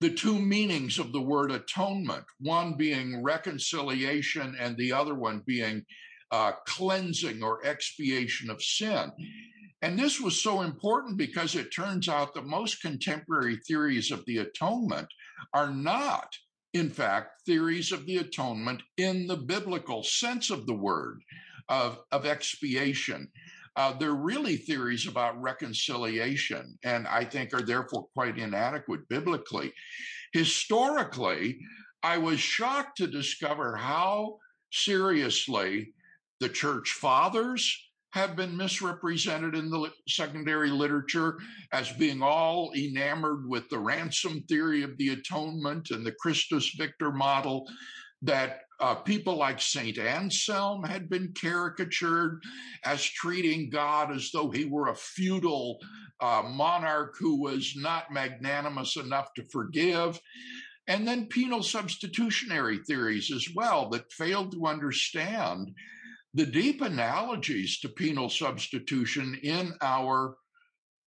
[0.01, 5.85] the two meanings of the word atonement, one being reconciliation and the other one being
[6.33, 9.13] uh, cleansing or expiation of sin.
[9.81, 14.39] And this was so important because it turns out that most contemporary theories of the
[14.39, 15.09] atonement
[15.55, 16.29] are not,
[16.75, 21.21] in fact, theories of the atonement in the biblical sense of the word
[21.69, 23.31] of, of expiation.
[23.79, 29.73] Uh, they're really theories about reconciliation, and I think are therefore quite inadequate biblically.
[30.33, 31.61] Historically,
[32.03, 34.39] I was shocked to discover how
[34.73, 35.95] seriously
[36.41, 37.73] the church fathers
[38.15, 41.39] have been misrepresented in the secondary literature
[41.73, 47.13] as being all enamored with the ransom theory of the atonement and the Christus Victor
[47.13, 47.65] model,
[48.23, 49.99] that uh, people like St.
[49.99, 52.43] Anselm had been caricatured
[52.85, 55.81] as treating God as though he were a feudal
[56.21, 60.21] uh, monarch who was not magnanimous enough to forgive.
[60.87, 65.73] And then penal substitutionary theories as well that failed to understand
[66.35, 70.37] the deep analogies to penal substitution in our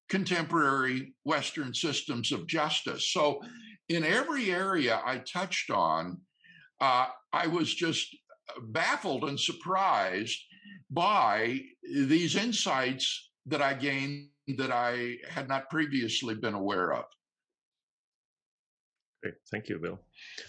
[0.09, 3.11] contemporary Western systems of justice.
[3.11, 3.41] So,
[3.87, 6.19] in every area I touched on,
[6.81, 8.15] uh, I was just
[8.61, 10.39] baffled and surprised
[10.89, 17.05] by these insights that I gained that I had not previously been aware of.
[19.23, 19.35] Great.
[19.51, 19.99] Thank you, Bill.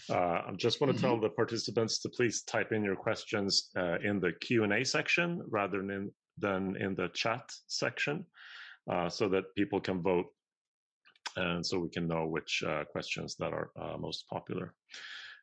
[0.08, 1.06] Uh, I just want to mm-hmm.
[1.06, 5.78] tell the participants to please type in your questions uh, in the Q&A section rather
[5.78, 8.24] than in, than in the chat section
[8.90, 10.26] uh, so that people can vote
[11.36, 14.74] and so we can know which uh, questions that are uh, most popular.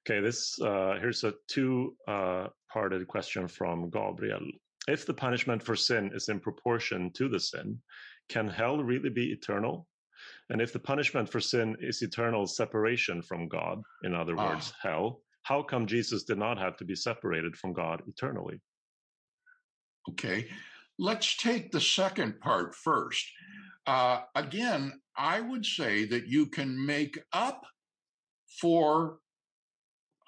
[0.07, 4.45] Okay, this uh, here's a two-parted question from Gabriel.
[4.87, 7.79] If the punishment for sin is in proportion to the sin,
[8.29, 9.87] can hell really be eternal?
[10.49, 14.49] And if the punishment for sin is eternal separation from God, in other ah.
[14.49, 18.61] words, hell, how come Jesus did not have to be separated from God eternally?
[20.09, 20.47] Okay,
[20.97, 23.25] let's take the second part first.
[23.85, 27.65] Uh, again, I would say that you can make up
[28.61, 29.17] for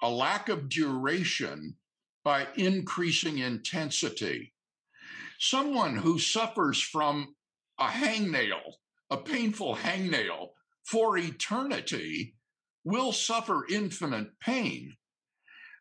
[0.02, 1.76] a lack of duration
[2.24, 4.52] by increasing intensity.
[5.38, 7.34] Someone who suffers from
[7.78, 8.74] a hangnail
[9.12, 10.48] a painful hangnail
[10.84, 12.34] for eternity
[12.82, 14.96] will suffer infinite pain,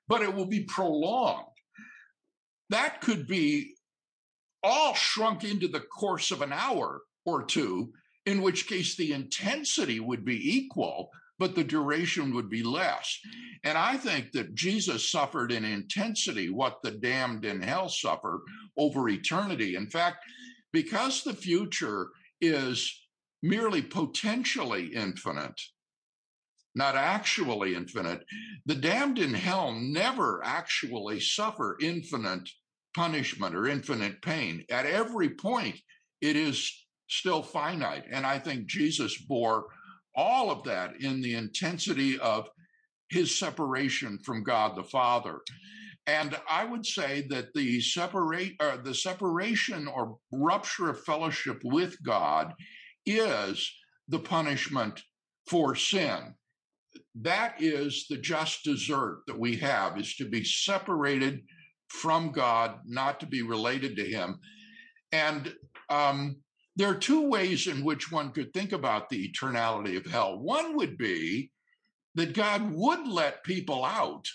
[0.10, 1.48] but it will be prolonged.
[2.70, 3.76] That could be
[4.62, 7.94] all shrunk into the course of an hour or two,
[8.26, 11.10] in which case the intensity would be equal,
[11.42, 13.20] but the duration would be less.
[13.64, 18.44] And I think that Jesus suffered in intensity what the damned in hell suffer
[18.78, 19.76] over eternity.
[19.76, 20.18] In fact,
[20.72, 22.10] because the future
[22.42, 22.96] is
[23.42, 25.60] merely potentially infinite,
[26.76, 28.24] not actually infinite.
[28.68, 32.48] The damned in hell never actually suffer infinite
[32.96, 34.64] punishment or infinite pain.
[34.70, 35.80] At every point,
[36.22, 36.72] it is
[37.10, 38.04] still finite.
[38.12, 39.66] And I think Jesus bore
[40.16, 42.50] all of that in the intensity of
[43.10, 45.40] his separation from God the Father.
[46.08, 52.54] And I would say that the separate the separation or rupture of fellowship with God
[53.06, 53.72] is
[54.08, 55.02] the punishment
[55.50, 56.34] for sin.
[57.16, 61.42] That is the just desert that we have is to be separated
[61.88, 64.40] from God, not to be related to Him.
[65.12, 65.54] And
[65.90, 66.38] um,
[66.76, 70.40] there are two ways in which one could think about the eternality of hell.
[70.40, 71.52] One would be
[72.16, 74.26] that God would let people out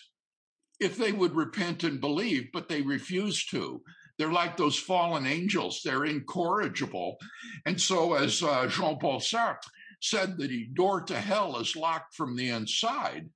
[0.81, 3.83] if they would repent and believe, but they refuse to.
[4.19, 5.81] They're like those fallen angels.
[5.85, 7.19] They're incorrigible.
[7.67, 9.69] And so, as uh, Jean Paul Sartre
[10.01, 13.29] said, the door to hell is locked from the inside.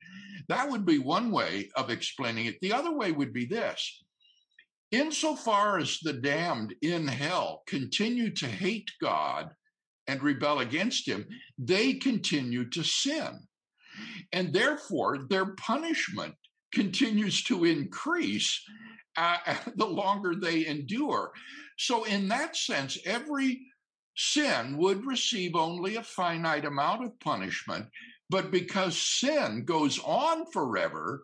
[0.49, 2.61] That would be one way of explaining it.
[2.61, 4.03] The other way would be this
[4.93, 9.51] insofar as the damned in hell continue to hate God
[10.07, 11.27] and rebel against him,
[11.59, 13.41] they continue to sin.
[14.33, 16.35] And therefore, their punishment
[16.73, 18.63] continues to increase
[19.17, 19.39] uh,
[19.77, 21.33] the longer they endure.
[21.79, 23.61] So, in that sense, every
[24.17, 27.87] sin would receive only a finite amount of punishment.
[28.29, 31.23] But because sin goes on forever,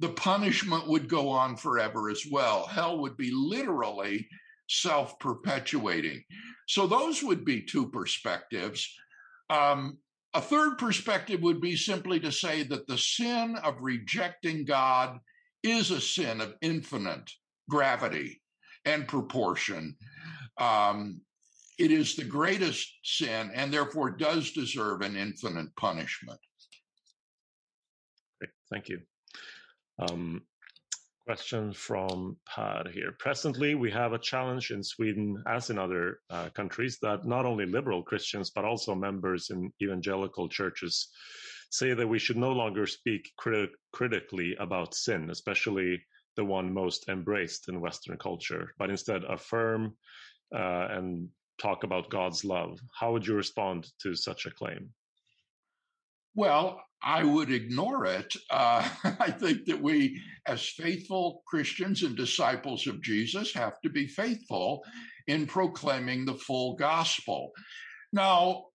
[0.00, 2.66] the punishment would go on forever as well.
[2.66, 4.28] Hell would be literally
[4.68, 6.22] self perpetuating.
[6.68, 8.88] So, those would be two perspectives.
[9.48, 9.98] Um,
[10.34, 15.18] a third perspective would be simply to say that the sin of rejecting God
[15.62, 17.30] is a sin of infinite
[17.70, 18.42] gravity
[18.84, 19.96] and proportion.
[20.58, 21.20] Um,
[21.78, 26.40] it is the greatest sin and therefore does deserve an infinite punishment.
[28.38, 29.00] Great, thank you.
[29.98, 30.42] Um,
[31.26, 33.12] question from Pad here.
[33.18, 37.66] Presently, we have a challenge in Sweden, as in other uh, countries, that not only
[37.66, 41.08] liberal Christians, but also members in evangelical churches
[41.70, 46.00] say that we should no longer speak criti- critically about sin, especially
[46.36, 49.96] the one most embraced in Western culture, but instead affirm
[50.54, 51.28] uh, and
[51.58, 52.78] talk about God's love.
[52.98, 54.90] How would you respond to such a claim?
[56.36, 58.36] Well, I would ignore it.
[58.50, 58.88] Uh,
[59.20, 64.82] I think that we, as faithful Christians and disciples of Jesus, have to be faithful
[65.26, 67.50] in proclaiming the full gospel.
[68.12, 68.66] Now,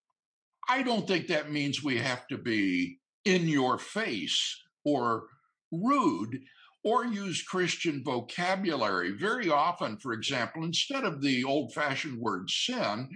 [0.68, 5.24] I don't think that means we have to be in your face or
[5.72, 6.38] rude
[6.84, 9.12] or use Christian vocabulary.
[9.12, 13.08] Very often, for example, instead of the old fashioned word sin,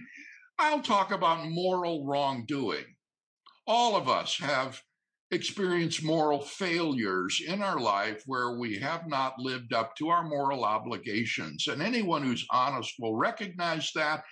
[0.58, 2.95] I'll talk about moral wrongdoing.
[3.66, 4.80] All of us have
[5.32, 10.64] experienced moral failures in our life where we have not lived up to our moral
[10.64, 11.66] obligations.
[11.66, 14.22] And anyone who's honest will recognize that.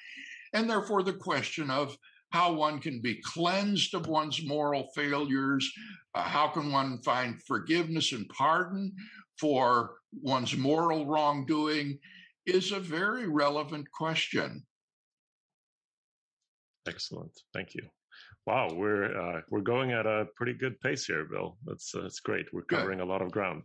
[0.53, 1.97] And therefore, the question of
[2.30, 5.70] how one can be cleansed of one's moral failures,
[6.14, 8.93] uh, how can one find forgiveness and pardon
[9.39, 11.99] for one's moral wrongdoing
[12.47, 14.64] is a very relevant question.
[16.87, 17.32] Excellent.
[17.53, 17.89] Thank you.
[18.47, 21.57] Wow, we're uh, we're going at a pretty good pace here, Bill.
[21.64, 22.47] That's uh, that's great.
[22.53, 23.05] We're covering good.
[23.05, 23.62] a lot of ground.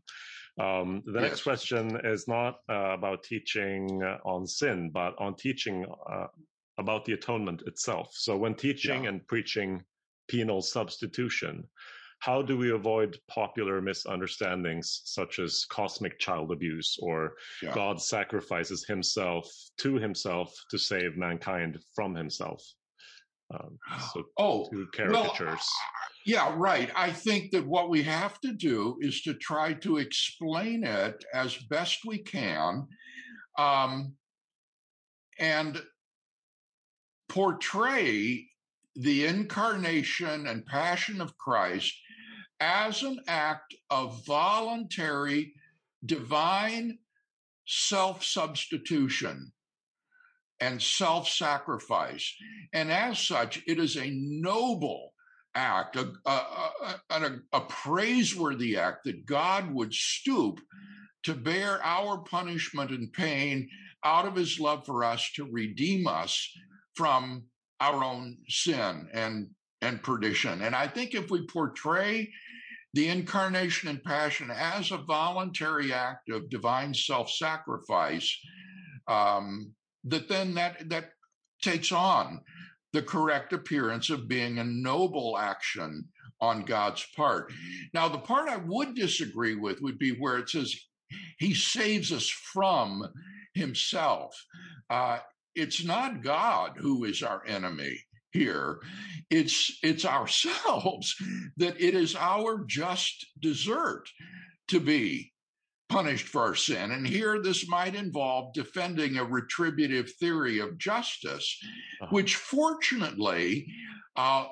[0.59, 1.29] Um, the yes.
[1.29, 6.27] next question is not uh, about teaching on sin, but on teaching uh,
[6.77, 8.11] about the atonement itself.
[8.13, 9.09] So, when teaching yeah.
[9.09, 9.83] and preaching
[10.29, 11.65] penal substitution,
[12.19, 17.73] how do we avoid popular misunderstandings such as cosmic child abuse or yeah.
[17.73, 22.61] God sacrifices himself to himself to save mankind from himself?
[23.53, 23.79] Um,
[24.13, 25.39] so oh, two caricatures.
[25.41, 25.59] Well,
[26.25, 26.91] yeah, right.
[26.95, 31.55] I think that what we have to do is to try to explain it as
[31.69, 32.87] best we can
[33.57, 34.13] um,
[35.39, 35.81] and
[37.27, 38.45] portray
[38.95, 41.93] the incarnation and passion of Christ
[42.59, 45.53] as an act of voluntary
[46.05, 46.97] divine
[47.65, 49.51] self substitution
[50.59, 52.35] and self sacrifice.
[52.73, 55.13] And as such, it is a noble
[55.55, 60.59] act, a, a, a, a, praiseworthy act that God would stoop
[61.23, 63.67] to bear our punishment and pain
[64.05, 66.49] out of his love for us to redeem us
[66.95, 67.43] from
[67.79, 69.49] our own sin and,
[69.81, 70.61] and perdition.
[70.61, 72.31] And I think if we portray
[72.93, 78.37] the incarnation and passion as a voluntary act of divine self-sacrifice,
[79.07, 79.73] um,
[80.09, 81.11] that then that that
[81.61, 82.41] takes on
[82.93, 86.05] the correct appearance of being a noble action
[86.41, 87.51] on God's part.
[87.93, 90.73] Now, the part I would disagree with would be where it says
[91.37, 93.03] he saves us from
[93.53, 94.33] himself.
[94.89, 95.19] Uh,
[95.53, 97.99] it's not God who is our enemy
[98.31, 98.79] here
[99.29, 101.15] it's it's ourselves
[101.57, 104.07] that it is our just desert
[104.67, 105.31] to be
[105.89, 111.57] punished for our sin and here this might involve defending a retributive theory of justice
[112.01, 112.09] uh-huh.
[112.11, 113.67] which fortunately
[114.15, 114.45] uh,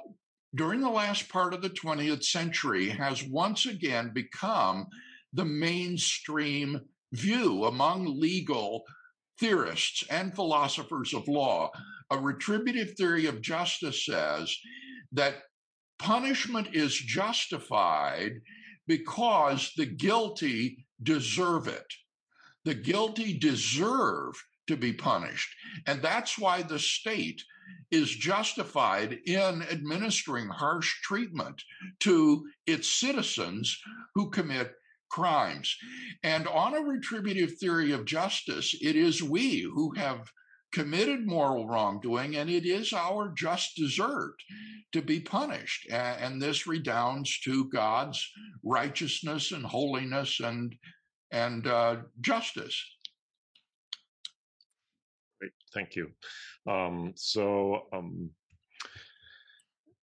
[0.55, 4.87] during the last part of the 20th century has once again become
[5.33, 6.81] the mainstream
[7.13, 8.83] view among legal
[9.39, 11.69] theorists and philosophers of law
[12.09, 14.55] a retributive theory of justice says
[15.11, 15.35] that
[15.99, 18.31] punishment is justified
[18.87, 21.93] because the guilty deserve it.
[22.65, 24.33] The guilty deserve
[24.67, 25.49] to be punished.
[25.85, 27.41] And that's why the state
[27.91, 31.61] is justified in administering harsh treatment
[32.01, 33.77] to its citizens
[34.15, 34.73] who commit
[35.09, 35.75] crimes.
[36.23, 40.29] And on a retributive theory of justice, it is we who have
[40.77, 44.35] committed moral wrongdoing, and it is our just desert
[44.91, 45.89] to be punished.
[45.89, 48.23] And this redounds to God's
[48.63, 50.75] righteousness and holiness and
[51.31, 52.77] and uh, justice.
[55.39, 56.11] Great, thank you.
[56.69, 58.29] Um, so um,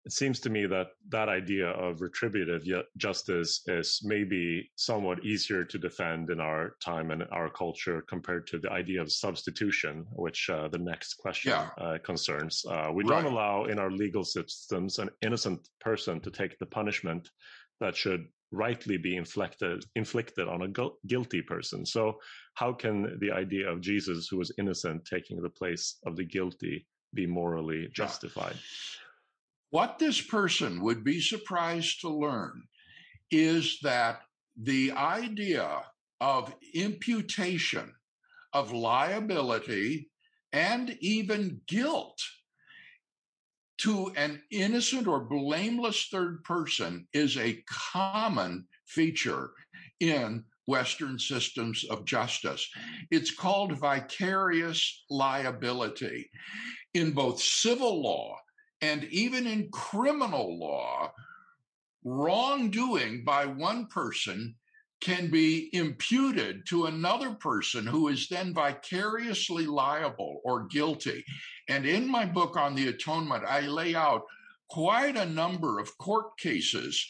[0.05, 2.63] it seems to me that that idea of retributive
[2.99, 8.59] justice is maybe somewhat easier to defend in our time and our culture compared to
[8.59, 11.69] the idea of substitution, which uh, the next question yeah.
[11.83, 12.65] uh, concerns.
[12.69, 13.23] Uh, we right.
[13.23, 17.31] don't allow in our legal systems an innocent person to take the punishment
[17.81, 21.85] that should rightly be inflicted inflicted on a gu- guilty person.
[21.87, 22.19] So,
[22.55, 26.87] how can the idea of Jesus, who was innocent, taking the place of the guilty,
[27.15, 28.55] be morally justified?
[28.55, 29.04] Yeah.
[29.75, 32.62] What this person would be surprised to learn
[33.33, 34.20] is that
[34.57, 35.83] the idea
[36.20, 37.93] of imputation
[38.53, 40.11] of liability
[40.53, 42.22] and even guilt
[43.79, 49.51] to an innocent or blameless third person is a common feature
[49.99, 52.64] in Western systems of justice.
[53.11, 56.31] It's called vicarious liability.
[56.95, 58.39] In both civil law
[58.85, 61.11] and even in criminal law,
[62.05, 64.55] wrongdoing by one person
[65.01, 71.24] can be imputed to another person who is then vicariously liable or guilty.
[71.70, 74.22] And in my book on the atonement, I lay out
[74.68, 77.07] quite a number of court cases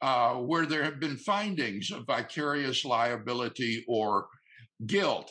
[0.00, 4.28] uh, where there have been findings of vicarious liability or
[4.86, 5.30] guilt.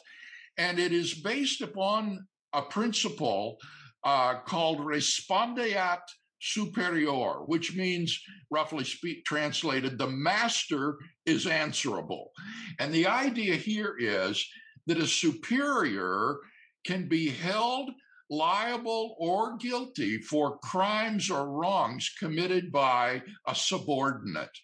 [0.60, 3.58] And it is based upon a principle
[4.08, 6.00] uh, called respondeat
[6.40, 8.18] superior, which means,
[8.50, 12.32] roughly speak, translated, the master is answerable.
[12.80, 14.48] And the idea here is
[14.86, 16.38] that a superior
[16.86, 17.90] can be held
[18.30, 24.58] liable or guilty for crimes or wrongs committed by a subordinate.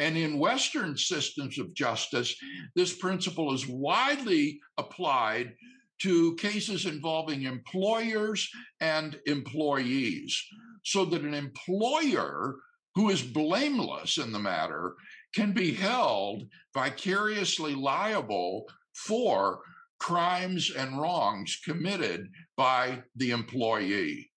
[0.00, 2.34] And in Western systems of justice,
[2.76, 5.54] this principle is widely applied
[6.02, 8.48] to cases involving employers
[8.80, 10.42] and employees,
[10.84, 12.56] so that an employer
[12.94, 14.94] who is blameless in the matter
[15.34, 16.44] can be held
[16.74, 19.60] vicariously liable for
[19.98, 24.30] crimes and wrongs committed by the employee.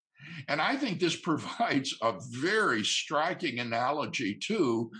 [0.49, 4.91] And I think this provides a very striking analogy to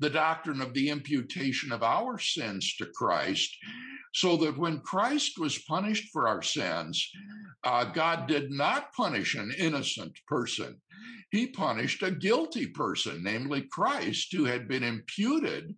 [0.00, 3.56] the doctrine of the imputation of our sins to Christ,
[4.14, 7.10] so that when Christ was punished for our sins,
[7.64, 10.80] uh, God did not punish an innocent person.
[11.30, 15.74] He punished a guilty person, namely Christ, who had been imputed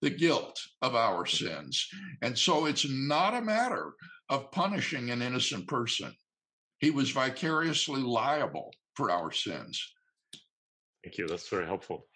[0.00, 1.86] the guilt of our sins.
[2.22, 3.92] And so it's not a matter
[4.30, 6.12] of punishing an innocent person.
[6.78, 9.92] He was vicariously liable for our sins.
[11.02, 11.26] Thank you.
[11.26, 12.06] That's very helpful.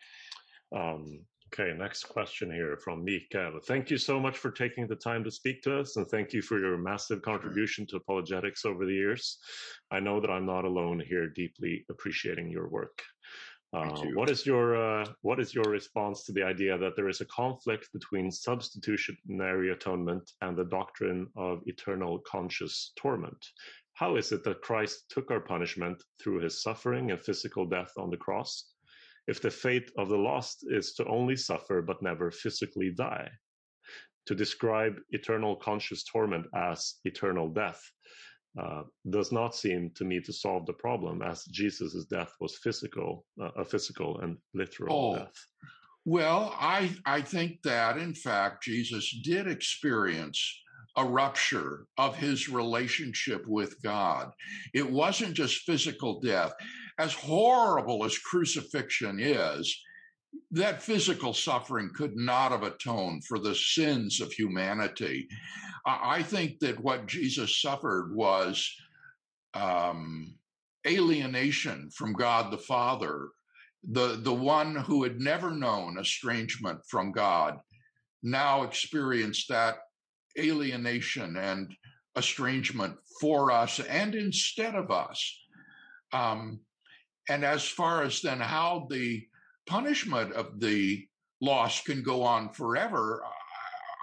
[0.74, 3.58] Um, Okay, next question here from Mikael.
[3.64, 6.42] Thank you so much for taking the time to speak to us, and thank you
[6.42, 9.38] for your massive contribution to apologetics over the years.
[9.90, 13.02] I know that I'm not alone here, deeply appreciating your work.
[13.72, 17.20] Uh, what is your uh, what is your response to the idea that there is
[17.22, 23.42] a conflict between substitutionary atonement and the doctrine of eternal conscious torment?
[23.94, 28.10] How is it that Christ took our punishment through his suffering and physical death on
[28.10, 28.64] the cross?
[29.28, 33.30] If the fate of the lost is to only suffer but never physically die.
[34.26, 37.82] To describe eternal conscious torment as eternal death
[38.60, 43.24] uh, does not seem to me to solve the problem, as Jesus' death was physical,
[43.40, 45.18] uh, a physical and literal oh.
[45.18, 45.36] death.
[46.04, 50.40] Well, I I think that in fact Jesus did experience
[50.98, 54.32] a rupture of his relationship with God.
[54.74, 56.52] It wasn't just physical death.
[56.98, 59.80] As horrible as crucifixion is,
[60.50, 65.28] that physical suffering could not have atoned for the sins of humanity.
[65.86, 68.68] I think that what Jesus suffered was
[69.54, 70.34] um,
[70.86, 73.28] alienation from God the Father,
[73.88, 77.58] the, the one who had never known estrangement from God
[78.22, 79.76] now experienced that
[80.38, 81.74] alienation and
[82.16, 85.40] estrangement for us and instead of us.
[86.12, 86.60] Um,
[87.28, 89.26] and as far as then how the
[89.66, 91.06] punishment of the
[91.40, 93.22] loss can go on forever,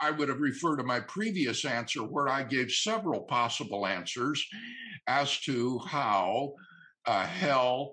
[0.02, 4.46] I would have referred to my previous answer where I gave several possible answers
[5.08, 6.54] as to how
[7.06, 7.92] uh, hell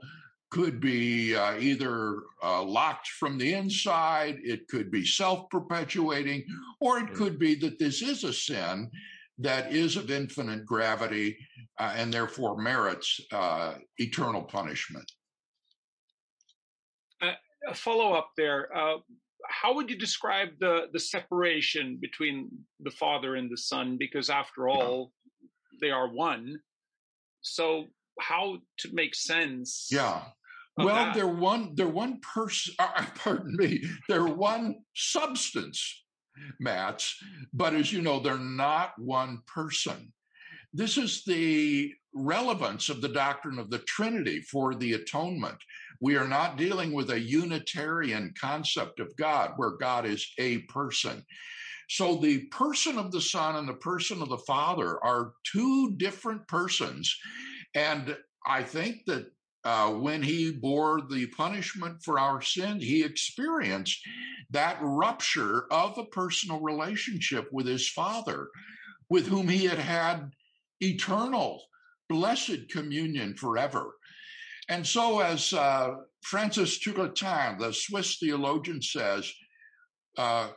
[0.52, 6.44] could be uh, either uh, locked from the inside, it could be self perpetuating,
[6.78, 8.90] or it could be that this is a sin
[9.38, 11.38] that is of infinite gravity
[11.80, 15.10] uh, and therefore merits uh, eternal punishment.
[17.22, 17.32] Uh,
[17.70, 18.68] a follow up there.
[18.76, 18.98] Uh,
[19.48, 22.50] how would you describe the, the separation between
[22.80, 23.96] the Father and the Son?
[23.96, 25.78] Because after all, yeah.
[25.80, 26.60] they are one.
[27.40, 27.86] So,
[28.20, 30.20] how to make sense yeah
[30.76, 31.74] well, they're one.
[31.74, 32.74] They're one person.
[32.82, 33.82] Uh, pardon me.
[34.08, 36.04] They're one substance,
[36.60, 37.16] Mats.
[37.52, 40.12] But as you know, they're not one person.
[40.72, 45.58] This is the relevance of the doctrine of the Trinity for the atonement.
[46.00, 51.24] We are not dealing with a Unitarian concept of God where God is a person.
[51.88, 56.46] So the person of the Son and the person of the Father are two different
[56.48, 57.14] persons.
[57.74, 58.16] And
[58.46, 59.26] I think that
[59.64, 64.00] uh, when he bore the punishment for our sin, he experienced
[64.50, 68.48] that rupture of a personal relationship with his father,
[69.08, 70.30] with whom he had had
[70.80, 71.62] eternal,
[72.08, 73.94] blessed communion forever.
[74.68, 79.32] And so, as uh, Francis Turretin, the Swiss theologian, says,
[80.18, 80.48] uh,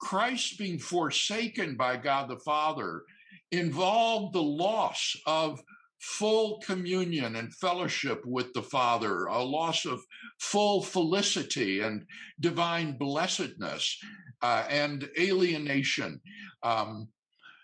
[0.00, 3.02] Christ being forsaken by God the Father
[3.50, 5.60] involved the loss of
[6.00, 10.00] full communion and fellowship with the Father, a loss of
[10.40, 12.04] full felicity and
[12.40, 13.98] divine blessedness,
[14.42, 16.20] uh, and alienation.
[16.62, 17.08] Um,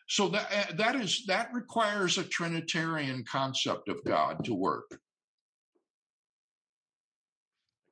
[0.09, 4.99] so that uh, that is that requires a Trinitarian concept of God to work.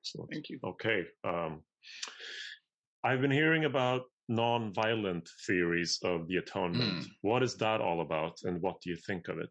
[0.01, 0.31] Excellent.
[0.33, 0.59] Thank you.
[0.65, 1.05] Okay.
[1.25, 1.63] Um,
[3.05, 7.05] I've been hearing about non-violent theories of the atonement.
[7.05, 7.07] Mm.
[7.23, 9.49] What is that all about, and what do you think of it?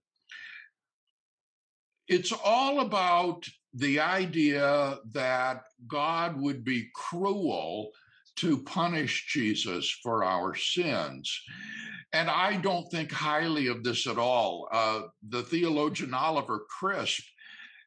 [2.12, 7.92] It's all about the idea that God would be cruel
[8.36, 11.42] to punish Jesus for our sins.
[12.12, 14.68] And I don't think highly of this at all.
[14.74, 17.24] Uh, the theologian Oliver Crisp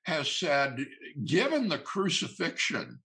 [0.04, 0.78] has said,
[1.26, 3.00] given the crucifixion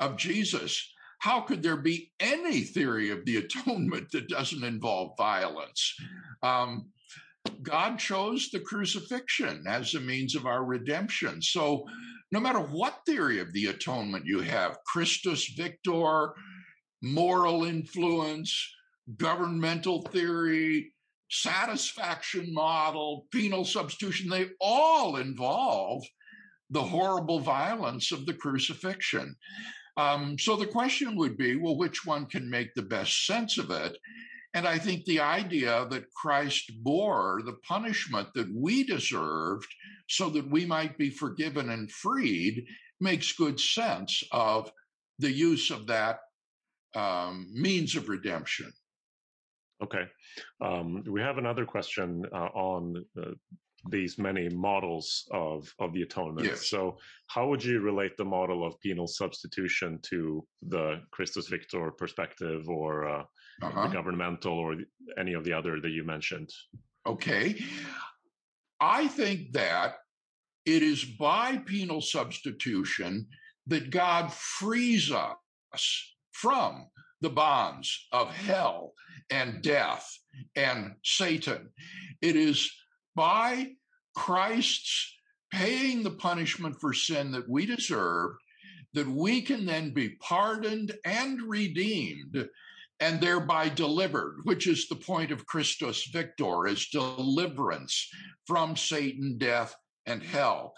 [0.00, 5.94] of Jesus, how could there be any theory of the atonement that doesn't involve violence?
[6.42, 6.90] Um,
[7.62, 11.42] God chose the crucifixion as a means of our redemption.
[11.42, 11.84] So,
[12.32, 16.34] no matter what theory of the atonement you have, Christus Victor,
[17.02, 18.74] moral influence,
[19.16, 20.92] governmental theory,
[21.30, 26.02] satisfaction model, penal substitution, they all involve
[26.70, 29.36] the horrible violence of the crucifixion.
[29.96, 33.70] Um, so the question would be well, which one can make the best sense of
[33.70, 33.96] it?
[34.56, 39.68] And I think the idea that Christ bore the punishment that we deserved
[40.08, 42.64] so that we might be forgiven and freed
[42.98, 44.72] makes good sense of
[45.18, 46.20] the use of that
[46.94, 48.72] um, means of redemption.
[49.84, 50.04] Okay.
[50.62, 53.32] Um, we have another question uh, on uh,
[53.90, 56.46] these many models of, of the atonement.
[56.46, 56.70] Yes.
[56.70, 56.96] So,
[57.26, 63.06] how would you relate the model of penal substitution to the Christus Victor perspective or
[63.06, 63.22] uh,
[63.62, 63.88] uh-huh.
[63.88, 64.76] the governmental or
[65.18, 66.50] any of the other that you mentioned?
[67.06, 67.62] Okay.
[68.80, 69.94] I think that
[70.64, 73.28] it is by penal substitution
[73.66, 76.88] that God frees us from
[77.20, 78.92] the bonds of hell
[79.30, 80.06] and death
[80.54, 81.70] and Satan.
[82.20, 82.70] It is
[83.14, 83.72] by
[84.14, 85.14] Christ's
[85.52, 88.32] paying the punishment for sin that we deserve
[88.92, 92.48] that we can then be pardoned and redeemed
[93.00, 98.08] and thereby delivered, which is the point of Christus Victor, is deliverance
[98.46, 99.74] from Satan, death,
[100.06, 100.72] and hell.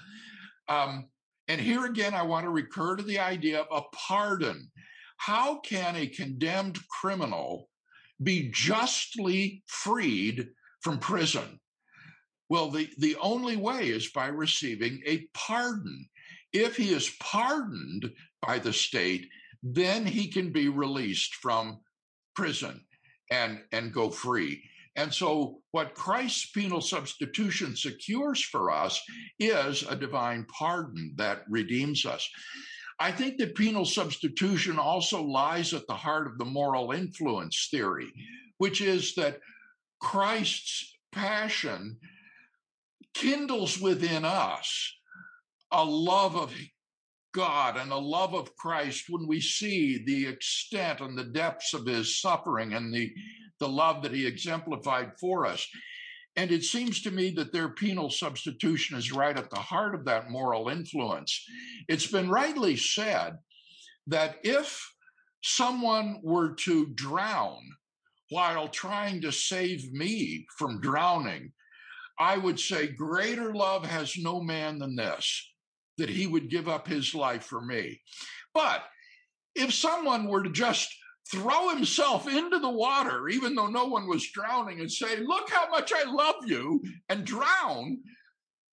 [0.69, 1.09] Um,
[1.47, 4.71] and here again, I want to recur to the idea of a pardon.
[5.17, 7.69] How can a condemned criminal
[8.23, 10.49] be justly freed
[10.83, 11.61] from prison?
[12.49, 16.09] Well, the, the only way is by receiving a pardon.
[16.53, 18.11] If he is pardoned
[18.41, 19.29] by the state,
[19.63, 21.81] then he can be released from
[22.39, 22.81] prison
[23.33, 24.63] and, and go free.
[24.95, 29.01] And so, what Christ's penal substitution secures for us
[29.41, 32.29] is a divine pardon that redeems us.
[33.01, 38.13] I think that penal substitution also lies at the heart of the moral influence theory,
[38.59, 39.41] which is that
[40.01, 41.99] Christ's passion
[43.15, 44.95] kindles within us
[45.73, 46.53] a love of
[47.39, 51.87] God and the love of Christ when we see the extent and the depths of
[51.87, 53.15] his suffering and the,
[53.61, 55.65] the love that he exemplified for us.
[56.35, 60.05] And it seems to me that their penal substitution is right at the heart of
[60.07, 61.41] that moral influence.
[61.89, 63.39] It's been rightly said
[64.09, 64.93] that if
[65.45, 67.61] someone were to drown
[68.31, 71.53] while trying to save me from drowning,
[72.19, 75.48] I would say, greater love has no man than this,
[75.99, 78.01] that he would give up his life for me.
[78.55, 78.83] But
[79.55, 80.89] if someone were to just
[81.31, 85.69] throw himself into the water, even though no one was drowning, and say, Look how
[85.71, 87.99] much I love you, and drown,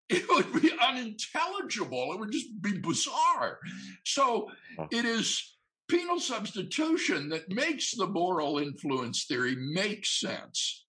[0.09, 2.13] it would be unintelligible.
[2.13, 3.59] It would just be bizarre.
[4.05, 4.49] So
[4.91, 5.57] it is
[5.87, 10.85] penal substitution that makes the moral influence theory make sense.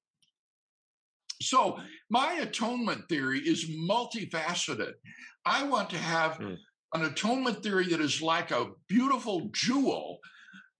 [1.43, 1.79] So
[2.11, 4.93] my atonement theory is multifaceted.
[5.47, 6.57] I want to have mm.
[6.93, 10.19] an atonement theory that is like a beautiful jewel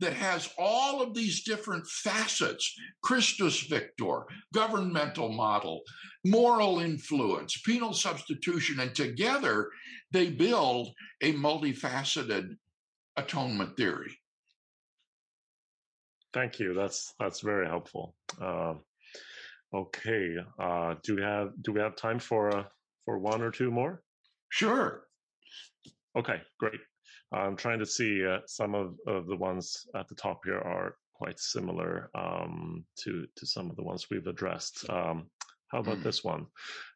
[0.01, 5.81] that has all of these different facets Christus Victor, governmental model,
[6.25, 9.71] moral influence, penal substitution, and together
[10.13, 10.89] they build
[11.23, 12.49] a multifaceted
[13.17, 14.13] atonement theory.
[16.35, 16.75] Thank you.
[16.75, 18.15] That's that's very helpful.
[18.39, 18.75] Uh,
[19.75, 22.65] okay, uh, do we have do we have time for uh,
[23.07, 24.03] for one or two more?
[24.49, 25.07] Sure.
[26.17, 26.81] Okay, great.
[27.33, 30.97] I'm trying to see uh, some of, of the ones at the top here are
[31.13, 34.89] quite similar um, to to some of the ones we've addressed.
[34.91, 35.31] Um,
[35.69, 36.05] How about mm.
[36.05, 36.47] this one?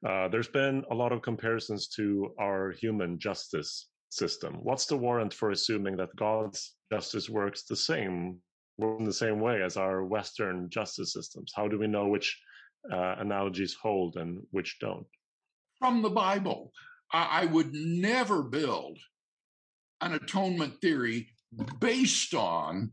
[0.07, 4.59] Uh, there's been a lot of comparisons to our human justice system.
[4.63, 8.39] What's the warrant for assuming that God's justice works the same,
[8.79, 11.53] in the same way as our Western justice systems?
[11.55, 12.39] How do we know which
[12.93, 15.07] uh, analogies hold and which don't?
[15.79, 16.73] From the Bible.
[17.13, 18.99] I would never build
[20.01, 21.29] an atonement theory
[21.81, 22.93] based on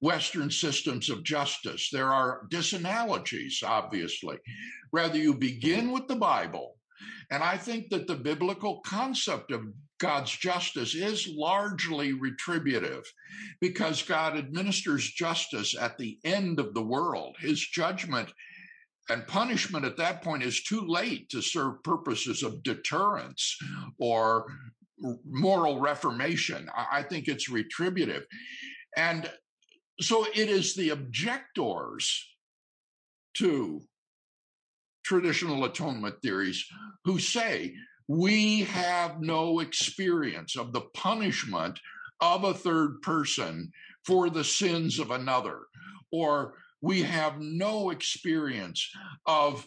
[0.00, 1.88] Western systems of justice.
[1.90, 4.38] There are disanalogies, obviously.
[4.92, 6.76] Rather, you begin with the Bible.
[7.30, 9.64] And I think that the biblical concept of
[9.98, 13.02] God's justice is largely retributive
[13.60, 17.36] because God administers justice at the end of the world.
[17.40, 18.30] His judgment
[19.08, 23.56] and punishment at that point is too late to serve purposes of deterrence
[23.98, 24.46] or
[25.24, 26.68] moral reformation.
[26.74, 28.24] I think it's retributive.
[28.96, 29.30] And
[30.00, 32.26] so it is the objectors
[33.34, 33.82] to
[35.04, 36.64] traditional atonement theories
[37.04, 37.74] who say
[38.08, 41.78] we have no experience of the punishment
[42.20, 43.70] of a third person
[44.04, 45.60] for the sins of another,
[46.12, 46.54] or
[46.86, 48.88] we have no experience
[49.26, 49.66] of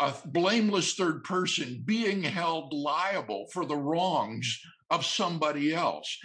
[0.00, 4.58] a blameless third person being held liable for the wrongs
[4.90, 6.18] of somebody else.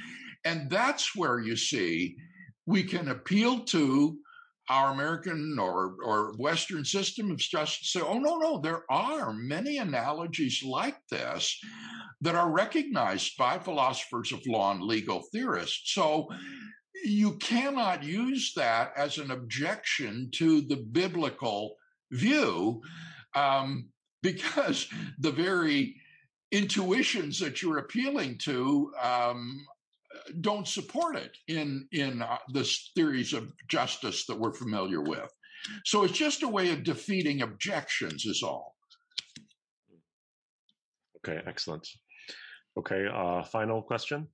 [0.44, 2.16] And that's where you see
[2.66, 4.18] we can appeal to
[4.72, 9.78] our American or, or Western system of justice say, oh, no, no, there are many
[9.78, 11.60] analogies like this
[12.22, 15.94] that are recognized by philosophers of law and legal theorists.
[15.94, 16.28] So
[17.04, 21.76] you cannot use that as an objection to the biblical
[22.12, 22.82] view
[23.36, 23.90] um,
[24.22, 24.88] because
[25.20, 25.96] the very
[26.52, 29.66] intuitions that you're appealing to um,
[30.42, 32.64] don't support it in in uh, the
[32.96, 35.32] theories of justice that we're familiar with.
[35.84, 38.76] So it's just a way of defeating objections, is all.
[41.18, 41.88] Okay, excellent.
[42.78, 44.28] Okay, uh, final question.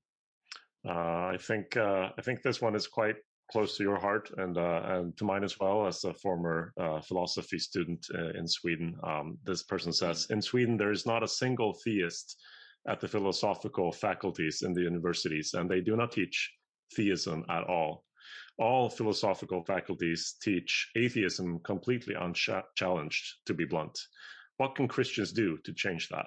[0.87, 0.91] Uh,
[1.33, 3.17] I think uh, I think this one is quite
[3.51, 7.01] close to your heart and uh, and to mine as well as a former uh,
[7.01, 8.95] philosophy student uh, in Sweden.
[9.03, 12.35] Um, this person says in Sweden there is not a single theist
[12.87, 16.51] at the philosophical faculties in the universities, and they do not teach
[16.95, 18.03] theism at all.
[18.57, 23.97] All philosophical faculties teach atheism completely unchallenged, to be blunt.
[24.57, 26.25] What can Christians do to change that?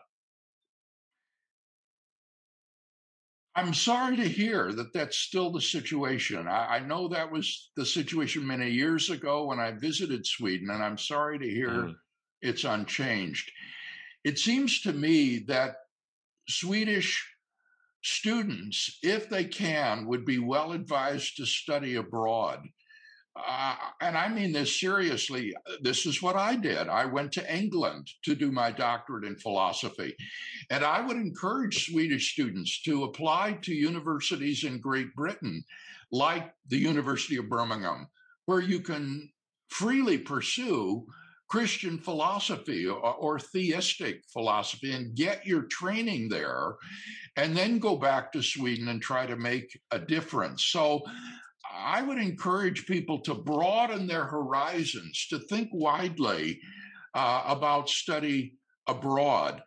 [3.56, 6.48] I'm sorry to hear that that's still the situation.
[6.48, 10.82] I, I, know that was the situation many years ago when I visited Sweden, and
[10.82, 11.94] I'm sorry to hear mm.
[12.42, 13.50] it's unchanged.
[14.24, 15.76] It seems to me that
[16.48, 17.24] Swedish
[18.02, 22.60] students, if they can, would be well advised to study abroad.
[23.36, 25.54] Uh, and I mean this seriously.
[25.80, 26.88] This is what I did.
[26.88, 30.14] I went to England to do my doctorate in philosophy.
[30.70, 35.64] And I would encourage Swedish students to apply to universities in Great Britain,
[36.12, 38.08] like the University of Birmingham,
[38.46, 39.30] where you can
[39.68, 41.04] freely pursue
[41.48, 46.76] Christian philosophy or, or, theistic philosophy and get your training there,
[47.36, 50.64] and then go back to Sweden and try to make a difference.
[50.64, 51.02] So
[51.74, 56.60] I would encourage people to broaden their horizons, to think widely
[57.14, 58.54] uh, about study
[58.86, 59.62] abroad.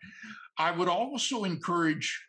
[0.58, 2.20] I would also encourage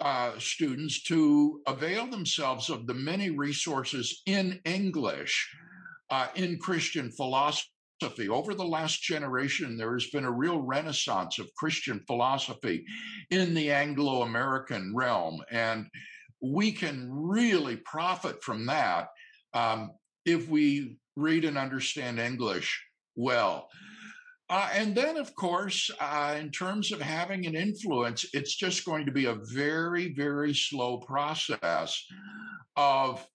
[0.00, 5.48] uh, students to avail themselves of the many resources in English
[6.10, 8.28] uh, in Christian philosophy.
[8.28, 12.84] Over the last generation, there has been a real renaissance of Christian philosophy
[13.30, 15.40] in the Anglo American realm.
[15.50, 15.86] And
[16.52, 19.08] we can really profit from that
[19.54, 19.90] um,
[20.26, 22.82] if we read and understand English
[23.16, 23.68] well.
[24.50, 29.06] Uh, and then, of course, uh, in terms of having an influence, it's just going
[29.06, 32.04] to be a very, very slow process
[32.76, 33.26] of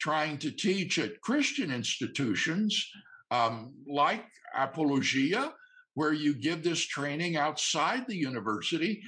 [0.00, 2.84] trying to teach at Christian institutions
[3.30, 4.24] um, like
[4.56, 5.52] Apologia,
[5.94, 9.00] where you give this training outside the university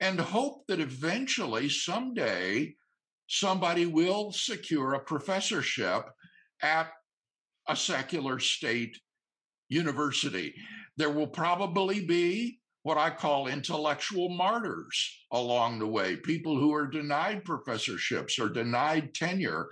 [0.00, 2.74] and hope that eventually, someday,
[3.30, 6.04] somebody will secure a professorship
[6.62, 6.90] at
[7.68, 8.98] a secular state
[9.68, 10.54] university.
[10.96, 16.86] There will probably be what I call intellectual martyrs along the way, people who are
[16.86, 19.68] denied professorships or denied tenure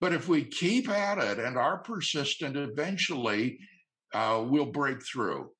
[0.00, 3.58] but if we keep at it and are persistent, eventually
[4.14, 5.50] uh, we'll break through.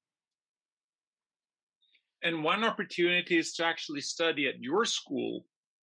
[2.22, 5.44] And one opportunity is to actually study at your school,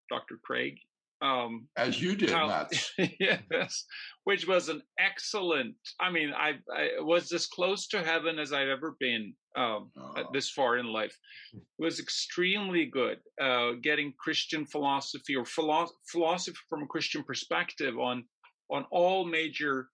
[0.10, 0.40] Dr.
[0.44, 0.78] Craig.
[1.22, 2.68] Um, As you did, how,
[3.20, 3.86] yes,
[4.26, 5.76] which was an excellent.
[6.00, 9.34] I mean, I, I, was as close to heaven as I've ever been.
[9.56, 10.24] um, oh.
[10.34, 11.18] this far in life.
[11.54, 17.98] It was extremely good uh, getting Christian philosophy or philo- philosophy from a Christian perspective
[17.98, 18.26] on
[18.70, 19.90] on all major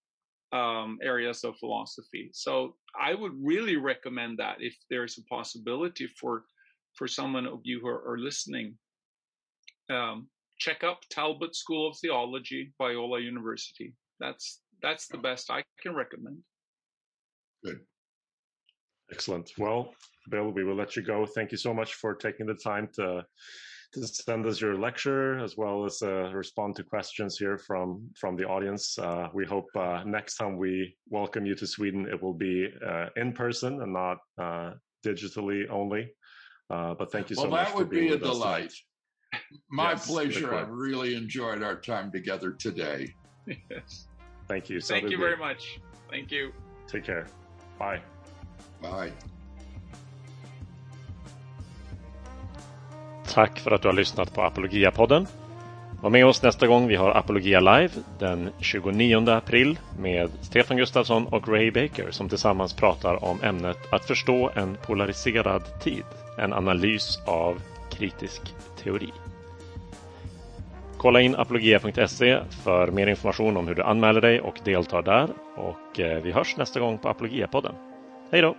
[0.53, 2.29] um, areas of philosophy.
[2.33, 6.45] So I would really recommend that if there's a possibility for
[6.95, 8.77] for someone of you who are, are listening.
[9.89, 10.27] Um,
[10.61, 13.93] check up Talbot School of Theology, Biola University.
[14.19, 16.37] That's that's the best I can recommend.
[17.65, 17.79] Good.
[19.11, 19.51] Excellent.
[19.57, 19.93] Well,
[20.29, 21.25] Bill, we will let you go.
[21.25, 23.25] Thank you so much for taking the time to
[23.93, 27.87] to send us your lecture as well as uh, respond to questions here from
[28.21, 28.97] from the audience.
[28.99, 33.07] Uh, we hope uh, next time we welcome you to Sweden, it will be uh,
[33.15, 34.71] in person and not uh,
[35.05, 36.03] digitally only.
[36.69, 37.59] Uh, but thank you so well, much.
[37.59, 38.71] Well, that would be a delight.
[39.69, 40.53] My yes, pleasure.
[40.53, 43.15] I've really enjoyed our time together today.
[43.47, 44.07] yes.
[44.47, 44.81] Thank you.
[44.81, 45.79] So Thank you very much.
[46.09, 46.51] Thank you.
[46.91, 47.27] Take care.
[47.79, 48.01] Bye.
[48.81, 49.11] Bye.
[53.27, 55.27] Tack för att du har lyssnat på Apologia-podden.
[56.01, 61.27] Var med oss nästa gång vi har Apologia Live den 29 april med Stefan Gustafsson
[61.27, 66.03] och Ray Baker som tillsammans pratar om ämnet att förstå en polariserad tid.
[66.37, 67.61] En analys av
[67.91, 68.41] kritisk
[68.83, 69.13] teori.
[70.97, 75.29] Kolla in apologia.se för mer information om hur du anmäler dig och deltar där.
[75.55, 77.73] Och eh, vi hörs nästa gång på Apologia-podden.
[78.31, 78.55] Hej då!